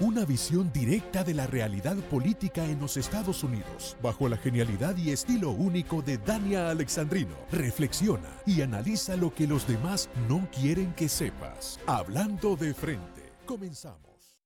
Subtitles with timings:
[0.00, 5.10] Una visión directa de la realidad política en los Estados Unidos, bajo la genialidad y
[5.10, 7.36] estilo único de Dania Alexandrino.
[7.52, 11.78] Reflexiona y analiza lo que los demás no quieren que sepas.
[11.86, 13.30] Hablando de frente.
[13.44, 14.38] Comenzamos.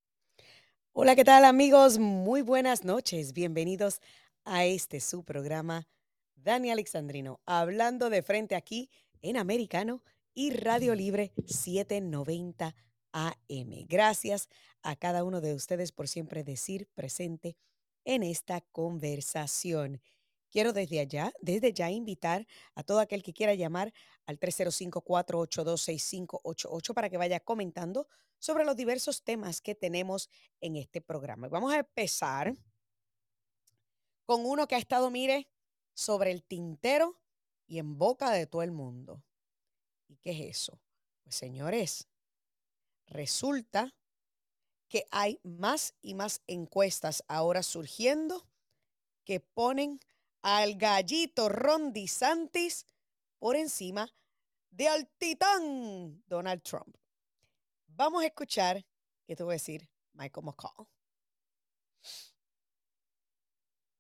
[0.93, 2.01] Hola, ¿qué tal amigos?
[2.01, 3.33] Muy buenas noches.
[3.33, 4.01] Bienvenidos
[4.45, 5.87] a este su programa,
[6.35, 8.91] Dani Alexandrino, hablando de frente aquí
[9.23, 10.03] en Americano
[10.35, 12.75] y Radio Libre 790
[13.13, 13.87] AM.
[13.89, 14.49] Gracias
[14.85, 17.56] a cada uno de ustedes por siempre decir presente
[18.05, 20.01] en esta conversación.
[20.51, 23.92] Quiero desde allá, desde ya invitar a todo aquel que quiera llamar
[24.27, 28.06] al 305-482-6588 para que vaya comentando
[28.39, 30.30] sobre los diversos temas que tenemos
[30.61, 31.48] en este programa.
[31.48, 32.55] Vamos a empezar
[34.27, 35.48] con uno que ha estado, mire,
[35.95, 37.19] sobre el tintero
[37.66, 39.25] y en boca de todo el mundo.
[40.09, 40.78] ¿Y qué es eso?
[41.23, 42.06] Pues señores,
[43.06, 43.95] resulta
[44.95, 48.47] que hay más y más encuestas ahora surgiendo
[49.25, 49.98] que ponen
[50.41, 52.87] al gallito Ron DeSantis
[53.41, 54.09] por encima
[54.70, 56.97] de al titán Donald Trump.
[57.89, 58.87] Vamos a escuchar
[59.27, 60.87] qué te voy a decir Michael McCall.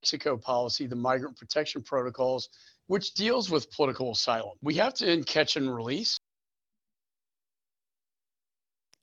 [0.00, 2.48] Mexico policy, the migrant protection protocols,
[2.86, 4.56] which deals with political asylum.
[4.62, 6.20] We have to catch and release.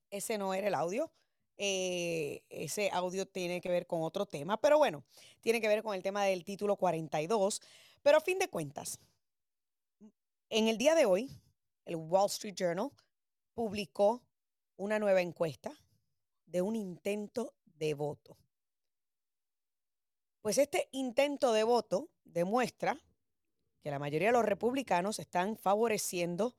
[0.09, 1.12] Ese no era el audio.
[1.64, 5.04] Eh, ese audio tiene que ver con otro tema, pero bueno,
[5.42, 7.62] tiene que ver con el tema del título 42.
[8.02, 9.00] Pero a fin de cuentas,
[10.50, 11.30] en el día de hoy,
[11.86, 12.90] el Wall Street Journal
[13.53, 14.23] publicó
[14.76, 15.72] una nueva encuesta
[16.48, 18.40] de un intento de voto.
[20.42, 23.00] Pues este intento de voto demuestra
[23.84, 26.56] que la mayoría de los republicanos están favoreciendo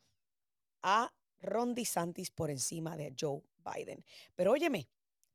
[0.81, 4.05] a Ron DeSantis por encima de Joe Biden.
[4.34, 4.88] Pero óyeme,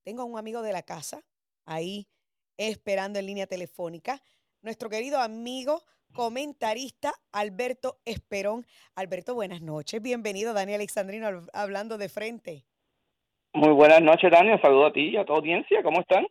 [0.04, 1.24] tengo a un amigo de la casa
[1.66, 2.08] ahí
[2.58, 4.22] esperando en línea telefónica,
[4.62, 8.66] nuestro querido amigo comentarista Alberto Esperón.
[8.96, 10.02] Alberto, buenas noches.
[10.02, 12.66] Bienvenido, Daniel Alexandrino, hablando de frente.
[13.54, 14.60] Muy buenas noches, Daniel.
[14.62, 15.84] Saludo a ti y a tu audiencia.
[15.84, 16.26] ¿Cómo están?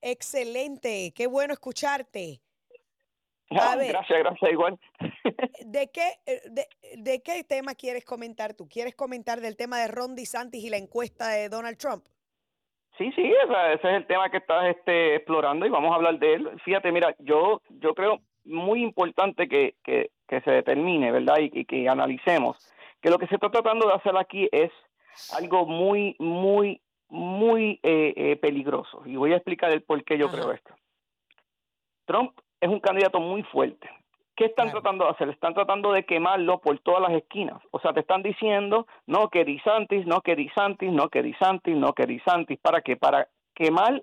[0.00, 2.40] Excelente, qué bueno escucharte.
[3.48, 4.78] Gracias, gracias, igual.
[5.66, 8.68] ¿De qué, eh, de, de, qué tema quieres comentar tú?
[8.68, 12.04] ¿Quieres comentar del tema de Ron DeSantis y la encuesta de Donald Trump?
[12.98, 16.34] Sí, sí, ese es el tema que estás este, explorando y vamos a hablar de
[16.34, 16.50] él.
[16.64, 21.36] Fíjate, mira, yo, yo creo muy importante que, que, que se determine, ¿verdad?
[21.40, 22.56] Y, y, que analicemos
[23.02, 24.72] que lo que se está tratando de hacer aquí es
[25.34, 29.02] algo muy, muy, muy eh, eh, peligroso.
[29.04, 30.36] Y voy a explicar el por qué yo Ajá.
[30.36, 30.74] creo esto.
[32.06, 33.88] Trump es un candidato muy fuerte.
[34.36, 34.82] ¿Qué están claro.
[34.82, 35.28] tratando de hacer?
[35.30, 37.62] Están tratando de quemarlo por todas las esquinas.
[37.70, 41.94] O sea, te están diciendo, no, que DeSantis, no, que DeSantis, no, que DeSantis, no,
[41.94, 42.58] que DeSantis.
[42.58, 42.96] ¿Para qué?
[42.96, 44.02] Para quemar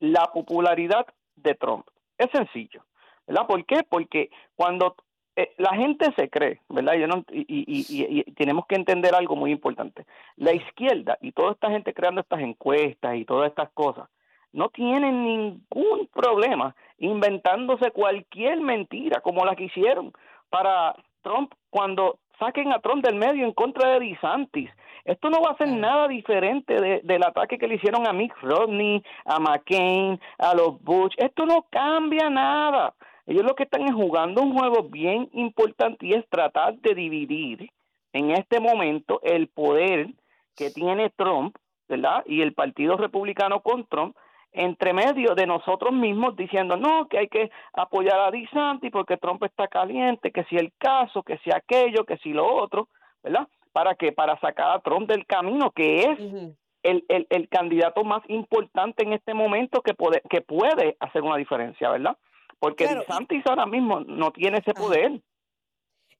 [0.00, 1.86] la popularidad de Trump.
[2.18, 2.84] Es sencillo,
[3.26, 3.46] ¿verdad?
[3.46, 3.82] ¿Por qué?
[3.88, 4.96] Porque cuando
[5.36, 6.94] eh, la gente se cree, ¿verdad?
[6.94, 10.04] Yo no, y, y, y, y, tenemos que entender algo muy importante.
[10.36, 14.08] La izquierda y toda esta gente creando estas encuestas y todas estas cosas,
[14.52, 20.12] no tienen ningún problema inventándose cualquier mentira como la que hicieron
[20.50, 24.70] para Trump cuando saquen a Trump del medio en contra de DeSantis.
[25.04, 28.34] Esto no va a ser nada diferente de, del ataque que le hicieron a Mick
[28.42, 31.14] Romney, a McCain, a los Bush.
[31.16, 32.94] Esto no cambia nada.
[33.26, 37.70] Ellos lo que están es jugando un juego bien importante y es tratar de dividir
[38.12, 40.08] en este momento el poder
[40.56, 41.56] que tiene Trump,
[41.88, 42.22] ¿verdad?
[42.26, 44.16] Y el Partido Republicano con Trump
[44.52, 49.42] entre medio de nosotros mismos diciendo no que hay que apoyar a DeSantis porque Trump
[49.44, 52.88] está caliente, que si el caso, que si aquello, que si lo otro,
[53.22, 53.48] ¿verdad?
[53.72, 54.12] ¿Para qué?
[54.12, 56.56] Para sacar a Trump del camino, que es uh -huh.
[56.82, 61.36] el, el, el, candidato más importante en este momento que puede, que puede hacer una
[61.36, 62.16] diferencia, ¿verdad?
[62.58, 63.48] Porque claro, DeSantis y...
[63.48, 65.12] ahora mismo no tiene ese poder.
[65.14, 65.20] Ah.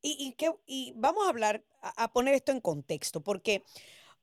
[0.01, 3.65] Y, y, que, y vamos a hablar, a, a poner esto en contexto, porque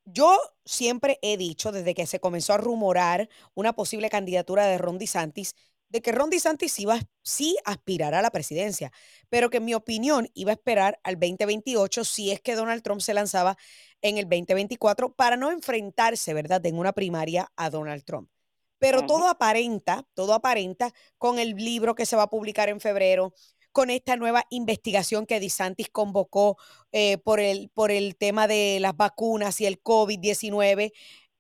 [0.05, 4.97] yo siempre he dicho, desde que se comenzó a rumorar una posible candidatura de Ron
[4.97, 5.55] DeSantis,
[5.89, 8.91] de que Ron DeSantis iba sí aspirará a la presidencia,
[9.29, 13.01] pero que en mi opinión iba a esperar al 2028 si es que Donald Trump
[13.01, 13.57] se lanzaba
[14.01, 18.29] en el 2024 para no enfrentarse, ¿verdad?, en una primaria a Donald Trump.
[18.77, 19.07] Pero uh -huh.
[19.07, 23.33] todo aparenta, todo aparenta con el libro que se va a publicar en febrero,
[23.75, 26.57] con esta nueva investigación que DeSantis convocó
[26.93, 30.93] eh, por, el, por el tema de las vacunas y el COVID-19,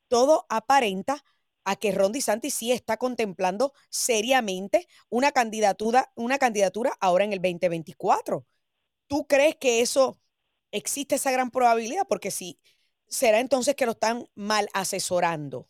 [0.09, 1.23] todo aparenta
[1.63, 7.41] a que Ron DeSantis sí está contemplando seriamente una candidatura, una candidatura ahora en el
[7.41, 8.45] 2024.
[9.07, 10.19] ¿Tú crees que eso
[10.71, 12.05] existe esa gran probabilidad?
[12.05, 12.59] Porque si
[13.07, 15.69] será entonces que lo están mal asesorando.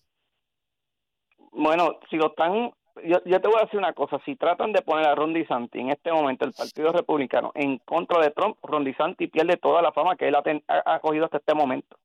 [1.52, 2.72] Bueno, si lo están
[3.04, 5.82] yo, yo, te voy a decir una cosa, si tratan de poner a Ron DeSantis
[5.82, 9.92] en este momento el Partido Republicano en contra de Trump, Ron DeSantis pierde toda la
[9.92, 10.44] fama que él ha,
[10.86, 11.98] ha, cogido hasta este momento,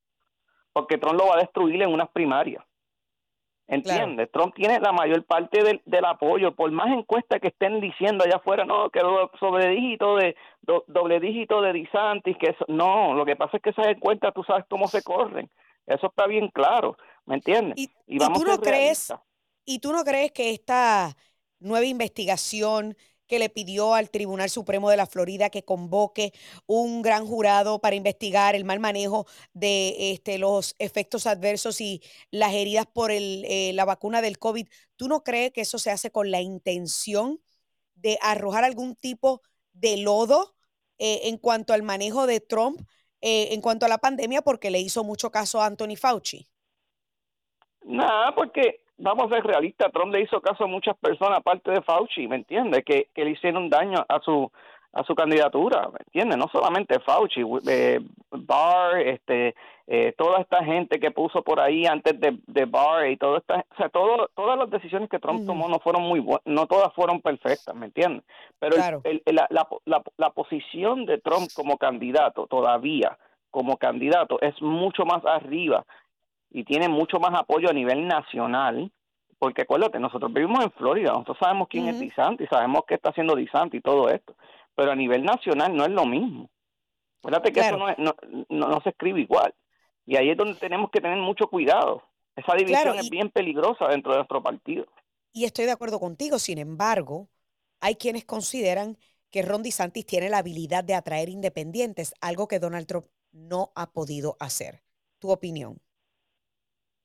[0.72, 2.64] porque Trump lo va a destruir en unas primarias.
[3.68, 4.28] ¿Entiendes?
[4.32, 8.36] Trump tiene la mayor parte del, del, apoyo, por más encuestas que estén diciendo allá
[8.36, 9.00] afuera, no, que
[9.38, 10.34] sobre dígito de
[10.88, 14.42] doble dígito de DeSantis, que eso, no, lo que pasa es que esas encuestas tú
[14.42, 15.48] sabes cómo se corren,
[15.86, 16.96] eso está bien claro,
[17.26, 17.88] ¿me entiendes?
[18.08, 19.14] Y, vamos tú no crees,
[19.64, 21.16] ¿Y tú no crees que esta
[21.58, 22.96] nueva investigación
[23.30, 26.32] que le pidió al Tribunal Supremo de la Florida que convoque
[26.66, 32.02] un gran jurado para investigar el mal manejo de este, los efectos adversos y
[32.32, 34.66] las heridas por el, eh, la vacuna del COVID,
[34.96, 37.40] ¿tú no crees que eso se hace con la intención
[37.94, 39.42] de arrojar algún tipo
[39.72, 40.56] de lodo
[40.98, 42.80] eh, en cuanto al manejo de Trump,
[43.20, 46.48] eh, en cuanto a la pandemia, porque le hizo mucho caso a Anthony Fauci?
[47.82, 51.82] Nada, porque vamos a ser realistas, Trump le hizo caso a muchas personas, aparte de
[51.82, 52.84] Fauci, ¿me entiendes?
[52.84, 54.50] Que, que le hicieron daño a su
[54.92, 56.36] a su candidatura, ¿me entiendes?
[56.36, 58.00] No solamente Fauci, eh,
[58.30, 59.54] Barr, este,
[59.86, 63.64] eh, toda esta gente que puso por ahí antes de, de Barr y todo esta,
[63.70, 66.92] o sea, todo, todas las decisiones que Trump tomó no fueron muy buenas, no todas
[66.94, 68.24] fueron perfectas, ¿me entiendes?
[68.58, 73.16] Pero la, la, la, la posición de Trump como candidato todavía,
[73.52, 75.84] como candidato, es mucho más arriba
[76.50, 78.90] y tiene mucho más apoyo a nivel nacional,
[79.38, 83.36] porque acuérdate, nosotros vivimos en Florida, nosotros sabemos quién es Disanti, sabemos qué está haciendo
[83.36, 84.36] Disanti y todo esto,
[84.74, 86.50] pero a nivel nacional no es lo mismo.
[87.20, 88.14] Acuérdate que eso no, no,
[88.48, 89.54] no, se escribe igual.
[90.06, 92.02] Y ahí es donde tenemos que tener mucho cuidado.
[92.34, 94.86] Esa división es bien peligrosa dentro de nuestro partido.
[95.32, 97.28] Y estoy de acuerdo contigo, sin embargo,
[97.80, 98.96] hay quienes consideran
[99.30, 103.92] que Ron DeSantis tiene la habilidad de atraer independientes, algo que Donald Trump no ha
[103.92, 104.82] podido hacer.
[105.18, 105.80] ¿Tu opinión?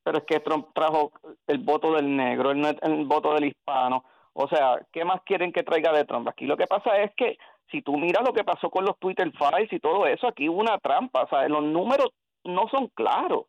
[0.06, 1.12] Pero es que Trump trajo
[1.48, 4.06] el voto del negro, el, el voto del hispano.
[4.34, 6.28] O sea, ¿qué más quieren que traiga de Trump?
[6.28, 7.40] Aquí lo que pasa es que
[7.72, 10.60] si tú miras lo que pasó con los Twitter files y todo eso, aquí hubo
[10.60, 12.10] una trampa, o sea, los números
[12.44, 13.46] no son claros,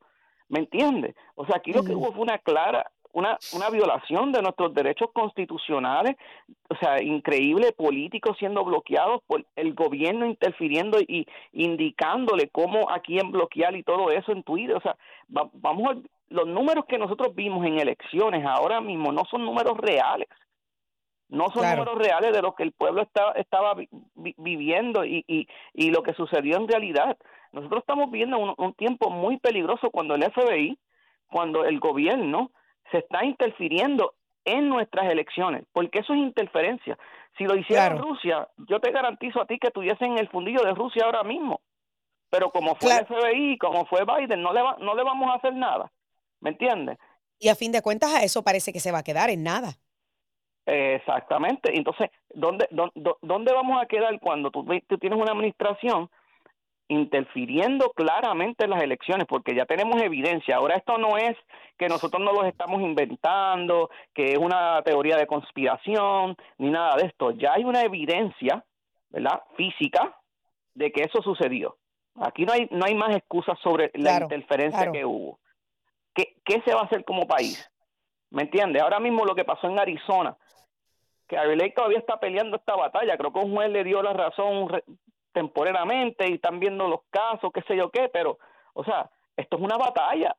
[0.48, 1.14] ¿me entiendes?
[1.34, 5.08] O sea, aquí lo que hubo fue una clara una, una violación de nuestros derechos
[5.14, 6.16] constitucionales,
[6.68, 13.32] o sea, increíble, políticos siendo bloqueados por el gobierno interfiriendo y indicándole cómo a quién
[13.32, 14.96] bloquear y todo eso en Twitter, o sea,
[15.28, 20.28] vamos a, los números que nosotros vimos en elecciones ahora mismo no son números reales.
[21.28, 23.74] No son números reales de lo que el pueblo estaba,
[24.14, 27.16] viviendo y, y, y, lo que sucedió en realidad.
[27.50, 30.78] Nosotros estamos viviendo un, un tiempo muy peligroso cuando el FBI,
[31.26, 32.52] cuando el gobierno
[32.92, 34.14] se está interfiriendo
[34.44, 36.96] en nuestras elecciones, porque eso es interferencia.
[37.36, 40.72] Si lo hiciera Rusia, yo te garantizo a ti que estuviesen en el fundillo de
[40.72, 41.60] Rusia ahora mismo.
[42.30, 45.54] Pero como fue el FBI, como fue Biden, no le, no le vamos a hacer
[45.54, 45.90] nada.
[46.40, 46.98] ¿Me entiendes?
[47.38, 49.78] Y a fin de cuentas a eso parece que se va a quedar en nada.
[50.66, 51.76] Exactamente.
[51.76, 54.66] Entonces, ¿dónde, dónde, vamos a quedar cuando tú,
[54.98, 56.10] tienes una administración
[56.88, 59.26] interfiriendo claramente en las elecciones?
[59.28, 60.56] Porque ya tenemos evidencia.
[60.56, 61.36] Ahora esto no es
[61.78, 67.06] que nosotros no los estamos inventando, que es una teoría de conspiración, ni nada de
[67.06, 67.30] esto.
[67.32, 68.64] Ya hay una evidencia,
[69.10, 69.42] ¿verdad?
[69.56, 70.16] Física
[70.74, 71.76] de que eso sucedió.
[72.16, 75.38] Aquí no hay, no hay más excusas sobre la interferencia que hubo.
[76.16, 77.70] ¿Qué, se va a hacer como país?
[78.30, 78.82] ¿Me entiendes?
[78.82, 80.36] Ahora mismo lo que pasó en Arizona,
[81.28, 84.68] que Lake todavía está peleando esta batalla, creo que un juez le dio la razón
[85.32, 88.38] temporalmente y están viendo los casos, qué sé yo qué, pero,
[88.74, 90.34] o sea, esto es una batalla,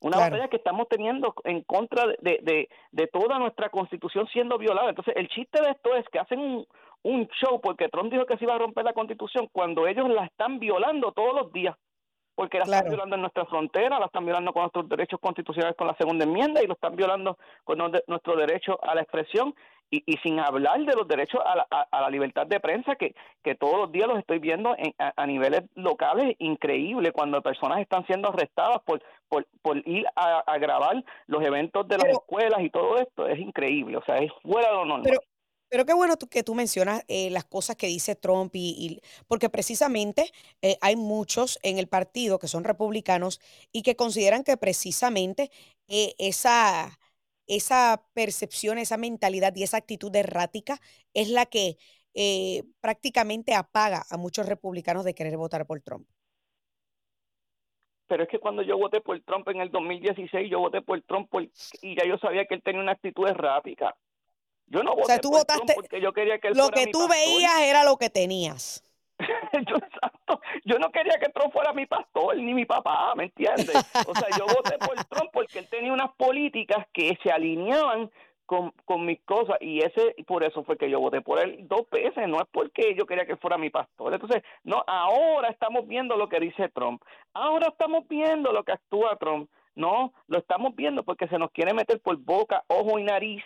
[0.00, 4.90] una batalla que estamos teniendo en contra de, de, de, toda nuestra constitución siendo violada.
[4.90, 6.66] Entonces, el chiste de esto es que hacen un,
[7.04, 10.26] un show porque Trump dijo que se iba a romper la constitución cuando ellos la
[10.26, 11.74] están violando todos los días
[12.34, 15.86] porque la están violando en nuestra frontera, la están violando con nuestros derechos constitucionales con
[15.86, 19.54] la segunda enmienda y lo están violando con nuestro derecho a la expresión
[19.90, 23.14] y, y sin hablar de los derechos a la, a, la libertad de prensa que,
[23.42, 28.04] que todos los días los estoy viendo en, a, niveles locales increíble cuando personas están
[28.06, 32.96] siendo arrestadas por, por, por ir a, grabar los eventos de las escuelas y todo
[32.98, 35.02] esto es increíble, o sea, es fuera de lo normal.
[35.04, 35.20] Pero
[35.84, 40.30] qué bueno que tú mencionas eh, las cosas que dice Trump y, porque precisamente
[40.62, 43.40] eh, hay muchos en el partido que son republicanos
[43.72, 45.50] y que consideran que precisamente
[45.88, 46.96] eh, esa,
[47.48, 50.80] esa percepción, esa mentalidad y esa actitud errática
[51.12, 51.76] es la que
[52.80, 56.06] prácticamente apaga a muchos republicanos de querer votar por Trump.
[58.06, 61.28] Pero es que cuando yo voté por Trump en el 2016, yo voté por Trump
[61.82, 63.96] y ya yo sabía que él tenía una actitud errática.
[64.66, 67.06] Yo no voté o sea, tú votaste, porque yo quería que él Lo que tú
[67.08, 68.82] veías era lo que tenías.
[69.68, 69.76] yo,
[70.64, 73.74] yo no quería que Trump fuera mi pastor ni mi papá, ¿me entiendes?
[74.06, 78.10] O sea, yo voté por Trump porque él tenía unas políticas que se alineaban
[78.46, 81.88] con, con mis cosas y ese por eso fue que yo voté por él dos
[81.90, 84.12] veces, no es porque yo quería que fuera mi pastor.
[84.12, 87.02] Entonces, no, ahora estamos viendo lo que dice Trump.
[87.32, 89.48] Ahora estamos viendo lo que actúa Trump.
[89.76, 93.42] No, lo estamos viendo porque se nos quiere meter por boca, ojo y nariz.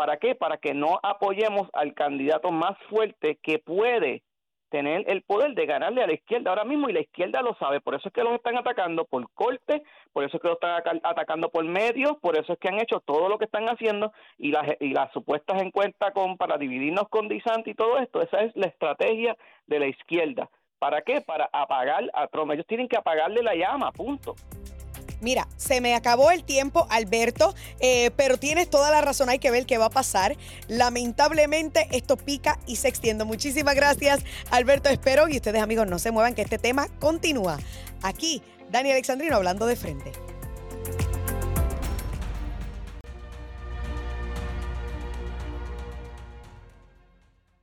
[0.00, 0.34] ¿Para qué?
[0.34, 4.22] Para que no apoyemos al candidato más fuerte que puede
[4.70, 7.82] tener el poder de ganarle a la izquierda ahora mismo y la izquierda lo sabe,
[7.82, 9.82] por eso es que los están atacando por corte,
[10.14, 13.00] por eso es que los están atacando por medios, por eso es que han hecho
[13.00, 17.28] todo lo que están haciendo y las, y las supuestas encuestas con, para dividirnos con
[17.28, 20.48] Disanti y todo esto, esa es la estrategia de la izquierda.
[20.78, 21.20] ¿Para qué?
[21.20, 22.52] Para apagar a Trump.
[22.52, 24.34] Ellos tienen que apagarle la llama, punto.
[25.20, 29.50] Mira, se me acabó el tiempo, Alberto, eh, pero tienes toda la razón, hay que
[29.50, 30.36] ver qué va a pasar.
[30.68, 33.24] Lamentablemente esto pica y se extiende.
[33.24, 34.88] Muchísimas gracias, Alberto.
[34.88, 37.58] Espero y ustedes amigos no se muevan, que este tema continúa.
[38.02, 40.12] Aquí, Dani Alexandrino hablando de frente.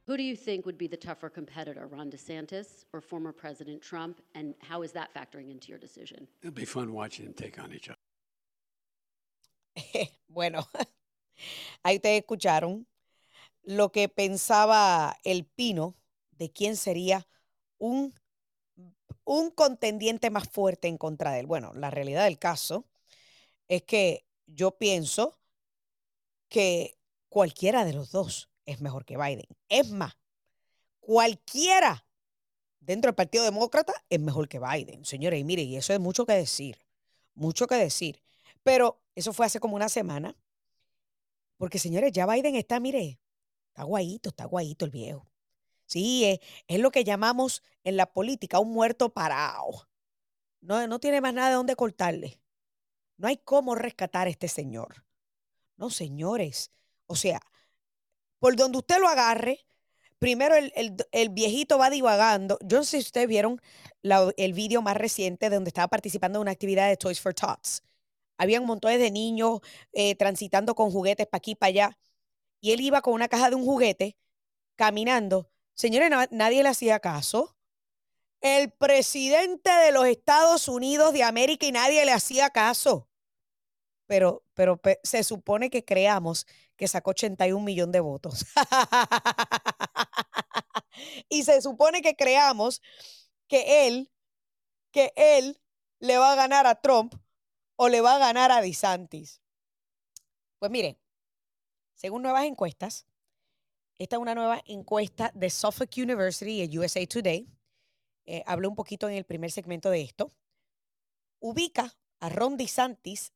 [0.08, 4.22] Who do you think would be the tougher competitor, Ron DeSantis or former President Trump?
[4.36, 6.30] And how is that factoring into your decision?
[6.42, 8.00] It'll be fun watching them take on each other.
[10.30, 10.66] bueno,
[11.84, 12.88] ahí te escucharon
[13.64, 15.98] lo que pensaba el Pino
[16.32, 17.28] de quién sería
[17.78, 18.14] un,
[19.26, 21.48] un contendiente más fuerte en contra de él.
[21.48, 22.88] Bueno, la realidad del caso
[23.68, 25.38] es que yo pienso
[26.48, 26.98] que
[27.28, 29.48] cualquiera de los dos es mejor que Biden.
[29.70, 30.16] Es más,
[31.00, 32.06] cualquiera
[32.80, 35.40] dentro del Partido Demócrata es mejor que Biden, señores.
[35.40, 36.78] Y mire, y eso es mucho que decir,
[37.34, 38.22] mucho que decir.
[38.62, 40.36] Pero eso fue hace como una semana.
[41.58, 43.20] Porque, señores, ya Biden está, mire,
[43.70, 45.26] está guayito, está guayito el viejo.
[45.86, 49.88] Sí, es, es lo que llamamos en la política un muerto parado.
[50.60, 52.40] No, no tiene más nada de dónde cortarle.
[53.16, 55.06] No hay cómo rescatar a este señor.
[55.78, 56.72] No, señores.
[57.06, 57.42] O sea,
[58.40, 59.66] por donde usted lo agarre,
[60.20, 62.58] primero el, viejito va divagando.
[62.62, 63.62] Yo no sé si ustedes vieron
[64.04, 67.84] el vídeo más reciente de donde estaba participando en una actividad de Toys for Tots.
[68.38, 69.62] Había un montón de niños
[69.94, 71.98] eh, transitando con juguetes para aquí para allá.
[72.62, 74.18] Y él iba con una caja de un juguete,
[74.76, 75.50] caminando.
[75.74, 77.56] Señores, nadie le hacía caso.
[78.42, 83.07] El presidente de los Estados Unidos de América y nadie le hacía caso.
[84.08, 88.46] Pero, pero se supone que creamos que sacó 81 millones de votos.
[91.30, 92.82] y se supone que creamos
[93.48, 94.12] que él,
[94.92, 95.60] que él
[96.00, 97.16] le va a ganar a Trump
[97.76, 99.42] o le va a ganar a DeSantis.
[100.60, 100.98] Pues mire,
[101.94, 103.06] según nuevas encuestas,
[103.98, 107.48] esta es una nueva encuesta de Suffolk University y USA Today.
[108.26, 110.32] Eh, hablé un poquito en el primer segmento de esto.
[111.40, 113.34] Ubica a Ron DeSantis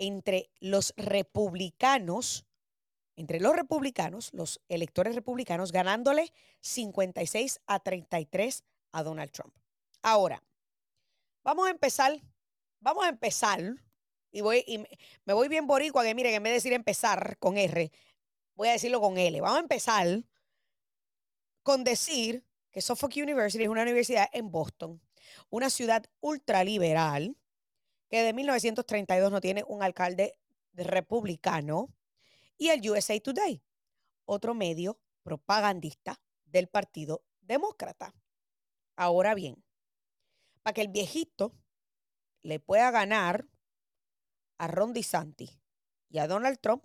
[0.00, 2.44] entre los republicanos
[3.20, 9.54] entre los republicanos, los electores republicanos, ganándole 56 a 33 a Donald Trump.
[10.00, 10.42] Ahora,
[11.44, 12.18] vamos a empezar,
[12.80, 13.60] vamos a empezar,
[14.32, 14.78] y, voy, y
[15.26, 17.92] me voy bien boricua, que miren, en vez de decir empezar con R,
[18.54, 19.38] voy a decirlo con L.
[19.42, 20.24] Vamos a empezar
[21.62, 24.98] con decir que Suffolk University es una universidad en Boston,
[25.50, 27.36] una ciudad ultraliberal,
[28.10, 30.36] que de 1932 no tiene un alcalde
[30.74, 31.94] republicano,
[32.58, 33.62] y el USA Today,
[34.26, 38.14] otro medio propagandista del Partido Demócrata.
[38.96, 39.64] Ahora bien,
[40.62, 41.54] para que el viejito
[42.42, 43.46] le pueda ganar
[44.58, 45.58] a Ron DeSantis
[46.10, 46.84] y a Donald Trump,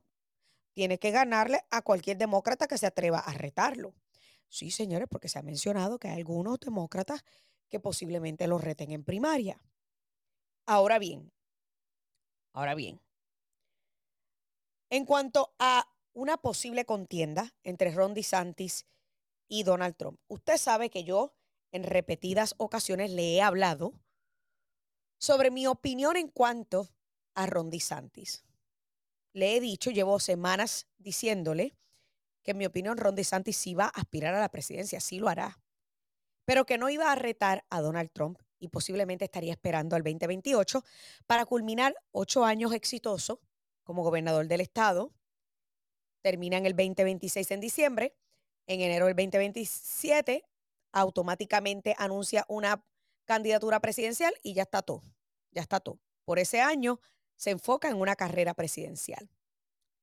[0.74, 3.96] tiene que ganarle a cualquier demócrata que se atreva a retarlo.
[4.48, 7.24] Sí, señores, porque se ha mencionado que hay algunos demócratas
[7.70, 9.60] que posiblemente lo reten en primaria.
[10.68, 11.32] Ahora bien,
[12.54, 13.00] ahora bien,
[14.90, 18.88] en cuanto a una posible contienda entre Ron DeSantis
[19.48, 21.36] y Donald Trump, usted sabe que yo
[21.72, 23.94] en repetidas ocasiones le he hablado
[25.20, 26.90] sobre mi opinión en cuanto
[27.36, 28.44] a Ron DeSantis.
[29.34, 31.78] Le he dicho, llevo semanas diciéndole
[32.42, 35.30] que en mi opinión Ron DeSantis sí va a aspirar a la presidencia, sí lo
[35.30, 35.60] hará,
[36.44, 40.84] pero que no iba a retar a Donald Trump y posiblemente estaría esperando al 2028
[41.28, 43.40] para culminar ocho años exitosos
[43.84, 45.12] como gobernador del estado.
[46.22, 48.16] Termina en el 2026 en diciembre.
[48.68, 50.44] En enero del 2027
[50.92, 52.84] automáticamente anuncia una
[53.26, 55.04] candidatura presidencial y ya está todo.
[55.52, 56.00] Ya está todo.
[56.24, 57.00] Por ese año
[57.36, 59.30] se enfoca en una carrera presidencial.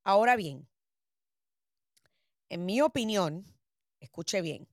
[0.04, 0.68] Ahora bien,
[2.48, 3.46] en mi opinión,
[4.00, 4.68] escuche bien,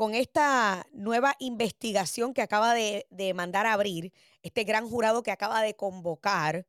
[0.00, 3.04] con esta nueva investigación que acaba de,
[3.34, 6.66] mandar a abrir, este gran jurado que acaba de convocar,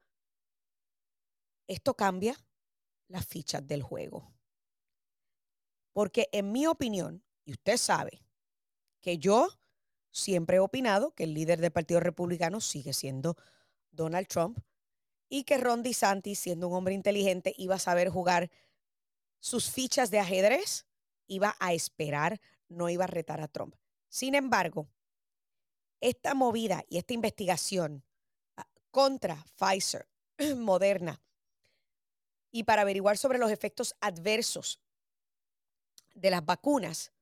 [1.66, 2.36] esto cambia
[3.08, 4.34] las fichas del juego.
[5.94, 8.22] Porque en mi opinión, y usted sabe
[9.00, 9.48] que yo
[10.12, 13.38] siempre he opinado que el líder del Partido Republicano sigue siendo
[13.92, 14.60] Donald Trump
[15.30, 18.52] y que Ron DeSantis, siendo un hombre inteligente, iba a saber jugar
[19.40, 20.86] sus fichas de ajedrez,
[21.28, 23.76] iba a esperar, no iba a retar a Trump.
[24.10, 24.90] Sin embargo,
[26.00, 28.04] esta movida y esta investigación
[28.58, 30.08] ah, contra Pfizer,
[30.58, 31.22] Moderna,
[32.52, 34.82] y para averiguar sobre los efectos adversos
[36.14, 37.14] de las vacunas,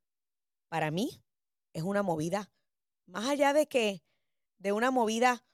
[0.70, 1.24] para mí
[1.74, 2.51] es una movida,
[3.06, 4.03] más allá de que
[4.58, 5.46] de una movida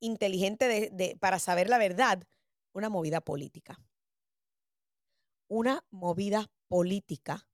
[0.00, 2.26] inteligente de, para saber la verdad,
[2.72, 3.78] una movida política.
[5.48, 7.46] Una movida política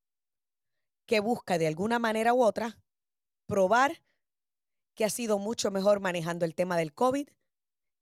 [1.08, 2.78] que busca de alguna manera u otra
[3.46, 4.02] probar
[4.94, 7.28] que ha sido mucho mejor manejando el tema del COVID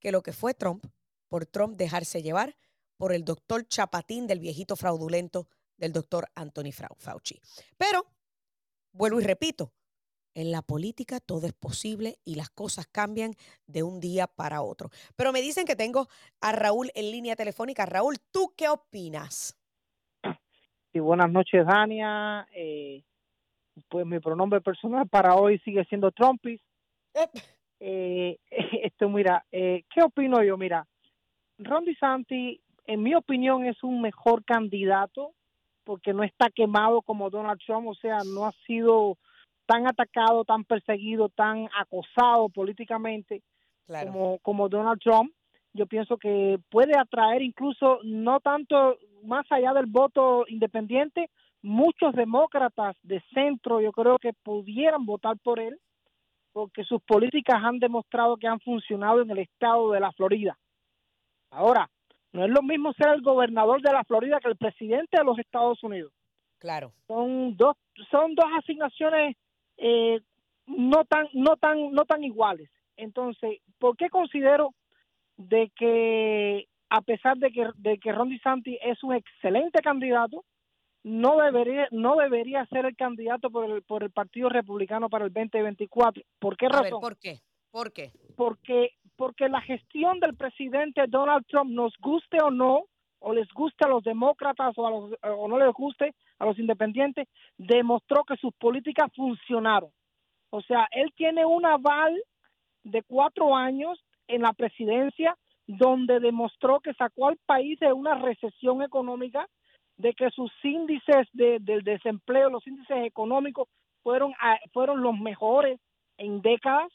[0.00, 0.84] que lo que fue Trump,
[1.28, 2.58] por Trump dejarse llevar
[2.96, 7.40] por el doctor Chapatín del viejito fraudulento del doctor Anthony Fauci.
[7.78, 8.06] Pero,
[8.92, 9.72] vuelvo y repito,
[10.34, 13.36] en la política todo es posible y las cosas cambian
[13.66, 14.90] de un día para otro.
[15.14, 16.08] Pero me dicen que tengo
[16.40, 17.86] a Raúl en línea telefónica.
[17.86, 19.56] Raúl, ¿tú qué opinas?
[20.96, 22.48] Sí, buenas noches, Dania.
[22.54, 23.02] Eh,
[23.90, 26.58] pues mi pronombre personal para hoy sigue siendo Trumpis.
[27.80, 28.38] Eh,
[28.82, 30.56] esto, mira, eh, ¿qué opino yo?
[30.56, 30.86] Mira,
[31.58, 35.34] Ron DeSantis, en mi opinión, es un mejor candidato
[35.84, 39.18] porque no está quemado como Donald Trump, o sea, no ha sido
[39.66, 43.42] tan atacado, tan perseguido, tan acosado políticamente
[43.86, 45.30] como, como Donald Trump,
[45.74, 48.96] yo pienso que puede atraer incluso no tanto
[49.26, 51.30] más allá del voto independiente,
[51.62, 55.78] muchos demócratas de centro yo creo que pudieran votar por él
[56.52, 60.56] porque sus políticas han demostrado que han funcionado en el estado de la Florida.
[61.50, 61.90] Ahora,
[62.33, 65.38] no es lo mismo ser el gobernador de la Florida que el presidente de los
[65.38, 66.12] Estados Unidos.
[66.59, 66.92] Claro.
[67.06, 67.76] Son dos
[68.10, 69.36] son dos asignaciones
[69.76, 70.21] eh,
[70.67, 74.75] no tan no tan no tan iguales entonces por qué considero
[75.36, 80.44] de que a pesar de que de que Ron DeSantis es un excelente candidato
[81.02, 85.32] no debería no debería ser el candidato por el por el Partido Republicano para el
[85.32, 87.00] 2024 ¿por qué razón?
[87.00, 87.40] ¿por qué?
[87.70, 88.12] ¿Por qué?
[88.36, 92.84] Porque porque la gestión del presidente Donald Trump nos guste o no
[93.18, 96.58] o les guste a los demócratas o, a los, o no les guste a los
[96.58, 99.90] independientes, demostró que sus políticas funcionaron.
[100.50, 102.14] O sea, él tiene un aval
[102.84, 108.82] de cuatro años en la presidencia donde demostró que sacó al país de una recesión
[108.82, 109.46] económica,
[109.96, 113.68] de que sus índices de, del desempleo, los índices económicos
[114.02, 114.34] fueron,
[114.72, 115.80] fueron los mejores
[116.18, 116.92] en décadas.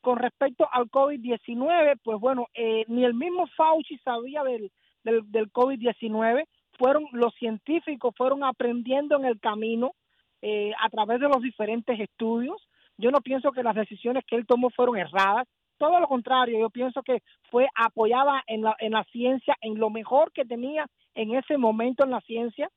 [0.00, 4.70] Con respecto al COVID-19, pues bueno, eh, ni el mismo Fauci sabía del,
[5.04, 6.46] del, del COVID-19,
[6.80, 9.92] fueron los científicos fueron aprendiendo en el camino
[10.40, 12.56] eh, a través de los diferentes estudios.
[12.96, 15.46] Yo no pienso que las decisiones que él tomó fueron erradas,
[15.80, 19.88] todo lo contrario, yo pienso que fue apoyada en la, en la ciencia, en lo
[19.88, 22.70] mejor que tenía en ese momento en la ciencia.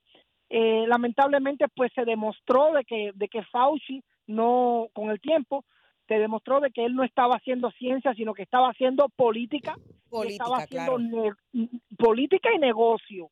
[0.49, 5.65] Eh, lamentablemente, pues se demostró de que, de que Fauci no, con el tiempo,
[6.07, 9.75] se demostró de que él no estaba haciendo ciencia, sino que estaba haciendo política,
[10.09, 10.97] política estaba haciendo
[11.97, 13.29] política y negocio,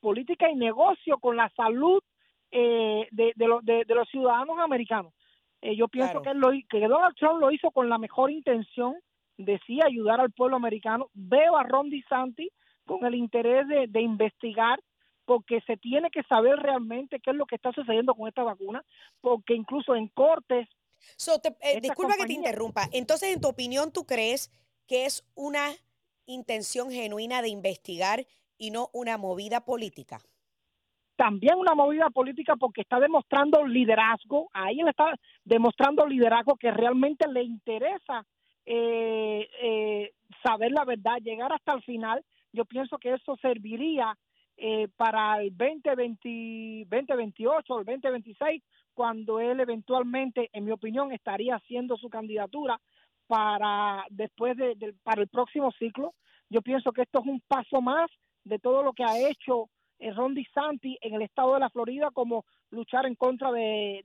[0.00, 2.02] política y negocio con la salud
[2.50, 5.12] eh, de, de, de, los ciudadanos americanos.
[5.60, 8.96] Eh, yo pienso que, él lo, que Donald Trump lo hizo con la mejor intención,
[9.36, 11.08] decía ayudar al pueblo americano.
[11.14, 12.52] Veo a Ron DeSantis
[12.86, 14.80] con el interés de, de investigar
[15.24, 18.84] porque se tiene que saber realmente qué es lo que está sucediendo con esta vacuna,
[19.20, 20.68] porque incluso en cortes
[21.60, 22.88] eh, disculpa que te interrumpa.
[22.92, 24.50] Entonces, en tu opinión, ¿tú crees
[24.86, 25.70] que es una
[26.26, 28.26] intención genuina de investigar
[28.58, 30.20] y no una movida política?
[31.16, 35.14] También una movida política porque está demostrando liderazgo, ahí él está
[35.44, 38.26] demostrando liderazgo que realmente le interesa
[38.66, 40.12] eh, eh,
[40.44, 42.24] saber la verdad, llegar hasta el final.
[42.52, 44.16] Yo pienso que eso serviría
[44.96, 48.62] para el 2020, 2028 o el 2026
[48.94, 52.78] cuando él eventualmente, en mi opinión, estaría haciendo su candidatura
[53.26, 56.14] para después de, para el próximo ciclo.
[56.50, 58.10] Yo pienso que esto es un paso más
[58.44, 62.10] de todo lo que ha hecho eh, Ron DeSantis en el estado de la Florida,
[62.12, 64.02] como luchar en contra de,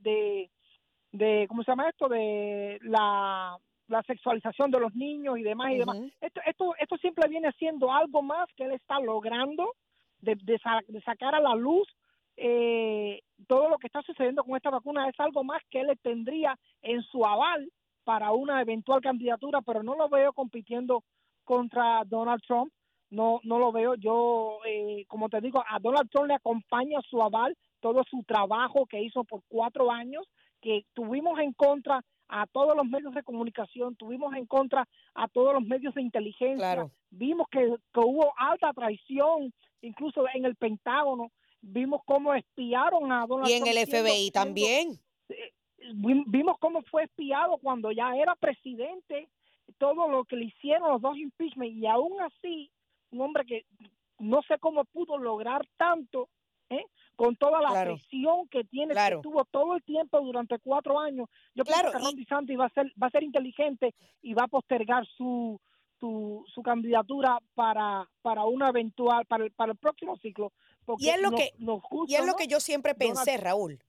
[1.12, 2.08] de, ¿cómo se llama esto?
[2.08, 5.98] De la, la sexualización de los niños y demás y demás.
[6.22, 9.74] Esto, esto, esto siempre viene siendo algo más que él está logrando
[10.20, 11.88] de, de sacar a la luz
[12.40, 16.58] eh, todo lo que está sucediendo con esta vacuna es algo más que él tendría
[16.84, 17.72] en su aval
[18.04, 21.04] para una eventual candidatura, pero no lo veo compitiendo
[21.44, 22.72] contra Donald Trump.
[23.10, 23.96] No, no lo veo.
[23.96, 28.86] Yo, eh, como te digo, a Donald Trump le acompaña su aval, todo su trabajo
[28.86, 30.28] que hizo por cuatro años,
[30.62, 35.54] que tuvimos en contra a todos los medios de comunicación, tuvimos en contra a todos
[35.54, 42.02] los medios de inteligencia, vimos que, que, hubo alta traición, incluso en el Pentágono, vimos
[42.06, 43.68] cómo espiaron a Donald Trump.
[43.68, 45.00] Y en el FBI también.
[45.94, 49.30] Vimos cómo fue espiado cuando ya era presidente,
[49.78, 52.70] todo lo que le hicieron los dos impeachment, y aún así,
[53.12, 53.66] un hombre que
[54.20, 56.30] no sé cómo pudo lograr tanto,
[56.70, 56.84] ¿eh?
[57.18, 61.28] Con toda la presión que tiene, que tuvo todo el tiempo durante cuatro años.
[61.56, 64.48] Yo creo que Ron DeSantis va a ser, va a ser inteligente y va a
[64.48, 65.60] postergar su,
[66.00, 70.54] su, su candidatura para, para una eventual, para el, para el próximo ciclo.
[71.00, 71.54] y es lo que,
[72.08, 73.80] y es lo que yo siempre pensé, Raúl.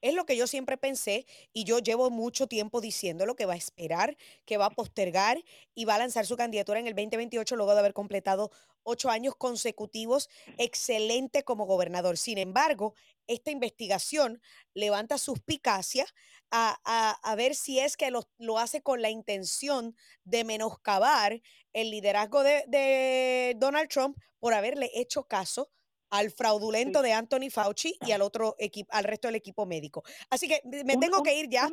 [0.00, 3.54] Es lo que yo siempre pensé y yo llevo mucho tiempo diciendo lo que va
[3.54, 5.42] a esperar, que va a postergar
[5.74, 8.50] y va a lanzar su candidatura en el 2028 luego de haber completado
[8.88, 12.16] ocho años consecutivos excelente como gobernador.
[12.16, 12.94] Sin embargo,
[13.26, 14.40] esta investigación
[14.74, 16.06] levanta suspicacia
[16.50, 21.42] a, a, ver si es que lo, lo, hace con la intención de menoscabar
[21.74, 25.70] el liderazgo de, de Donald Trump por haberle hecho caso
[26.10, 30.02] al fraudulento de Anthony Fauci y al otro equipo, al resto del equipo médico.
[30.30, 31.70] Así que me tengo que ir ya.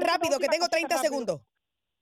[0.00, 1.40] rápido, que tengo 30 segundos.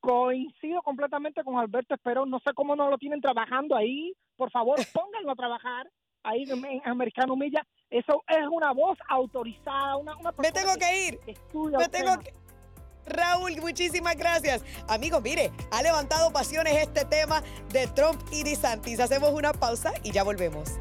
[0.03, 2.29] Coincido completamente con Alberto Esperón.
[2.29, 4.13] No sé cómo no lo tienen trabajando ahí.
[4.37, 5.89] Por favor, pónganlo a trabajar
[6.25, 7.65] ahí en, Americano Milla.
[7.89, 9.97] Eso es una voz autorizada.
[9.97, 11.21] Una, me tengo que, ir.
[11.79, 12.33] Me tengo que...
[13.07, 14.65] Raúl, muchísimas gracias.
[14.89, 17.41] Amigos, mire, ha levantado pasiones este tema
[17.73, 18.99] de Trump y DeSantis.
[18.99, 20.79] Hacemos una pausa y ya volvemos.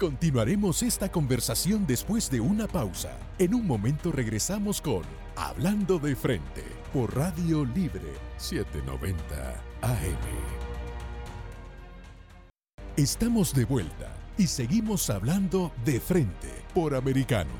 [0.00, 3.16] Continuaremos esta conversación después de una pausa.
[3.38, 5.02] En un momento regresamos con
[5.36, 10.18] Hablando de Frente por Radio Libre 790 AM.
[12.96, 17.50] Estamos de vuelta y seguimos hablando de frente por Americano.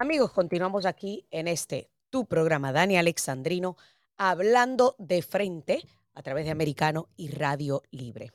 [0.00, 3.76] Amigos, continuamos aquí en este tu programa, Dani Alexandrino,
[4.16, 8.32] hablando de frente a través de Americano y Radio Libre.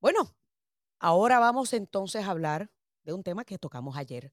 [0.00, 0.34] Bueno,
[0.98, 2.68] ahora vamos entonces a hablar
[3.12, 4.32] un tema que tocamos ayer,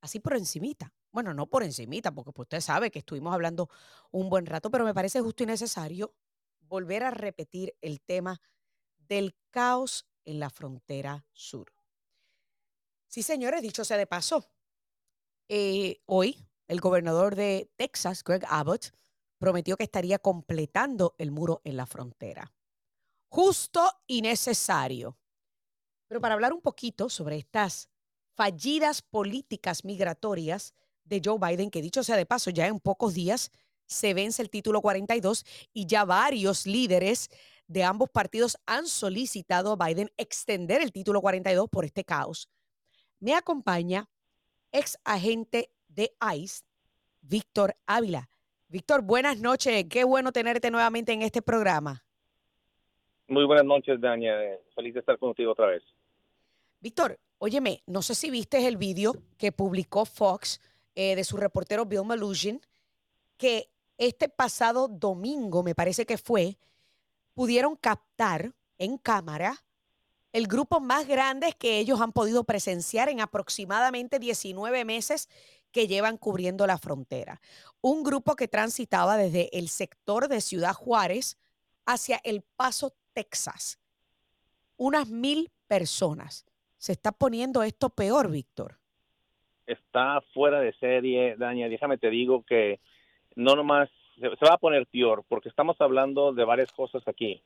[0.00, 0.92] así por encimita.
[1.10, 3.68] Bueno, no por encimita, porque pues, usted sabe que estuvimos hablando
[4.10, 6.14] un buen rato, pero me parece justo y necesario
[6.60, 8.40] volver a repetir el tema
[8.96, 11.72] del caos en la frontera sur.
[13.06, 14.48] Sí, señores, dicho sea de paso,
[15.48, 18.94] eh, hoy el gobernador de Texas, Greg Abbott,
[19.36, 22.54] prometió que estaría completando el muro en la frontera.
[23.28, 25.18] Justo y necesario.
[26.06, 27.90] Pero para hablar un poquito sobre estas
[28.34, 33.50] fallidas políticas migratorias de Joe Biden, que dicho sea de paso, ya en pocos días
[33.86, 37.28] se vence el título 42 y ya varios líderes
[37.66, 42.48] de ambos partidos han solicitado a Biden extender el título 42 por este caos.
[43.20, 44.08] Me acompaña
[44.72, 46.64] ex agente de ICE,
[47.20, 48.28] Víctor Ávila.
[48.68, 49.84] Víctor, buenas noches.
[49.90, 52.04] Qué bueno tenerte nuevamente en este programa.
[53.28, 54.34] Muy buenas noches, Dania.
[54.74, 55.82] Feliz de estar contigo otra vez.
[56.82, 60.60] Víctor, óyeme, no sé si viste el vídeo que publicó Fox
[60.96, 62.60] eh, de su reportero Bill Malushin,
[63.36, 66.58] que este pasado domingo, me parece que fue,
[67.34, 69.64] pudieron captar en cámara
[70.32, 75.28] el grupo más grande que ellos han podido presenciar en aproximadamente 19 meses
[75.70, 77.40] que llevan cubriendo la frontera.
[77.80, 81.38] Un grupo que transitaba desde el sector de Ciudad Juárez
[81.86, 83.78] hacia El Paso, Texas.
[84.76, 86.44] Unas mil personas.
[86.82, 88.74] Se está poniendo esto peor, Víctor.
[89.68, 91.68] Está fuera de serie, Dania.
[91.68, 92.80] Déjame te digo que
[93.36, 97.40] no nomás se, va a poner peor porque estamos hablando de varias cosas aquí.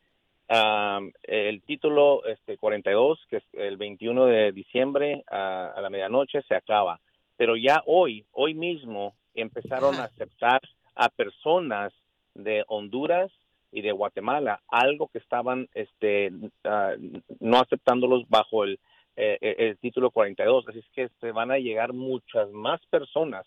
[0.49, 6.99] el título este 42, que es el 21 de diciembre a la medianoche, se acaba
[7.37, 10.63] pero ya hoy, hoy mismo, empezaron a aceptar
[10.95, 11.93] a personas
[12.35, 13.31] de Honduras
[13.71, 16.33] y de Guatemala, algo que estaban este,
[16.65, 16.95] ah,
[17.41, 18.79] no aceptándolos bajo el,
[19.17, 20.69] eh, el título 42.
[20.69, 23.47] Así es que se van a llegar muchas más personas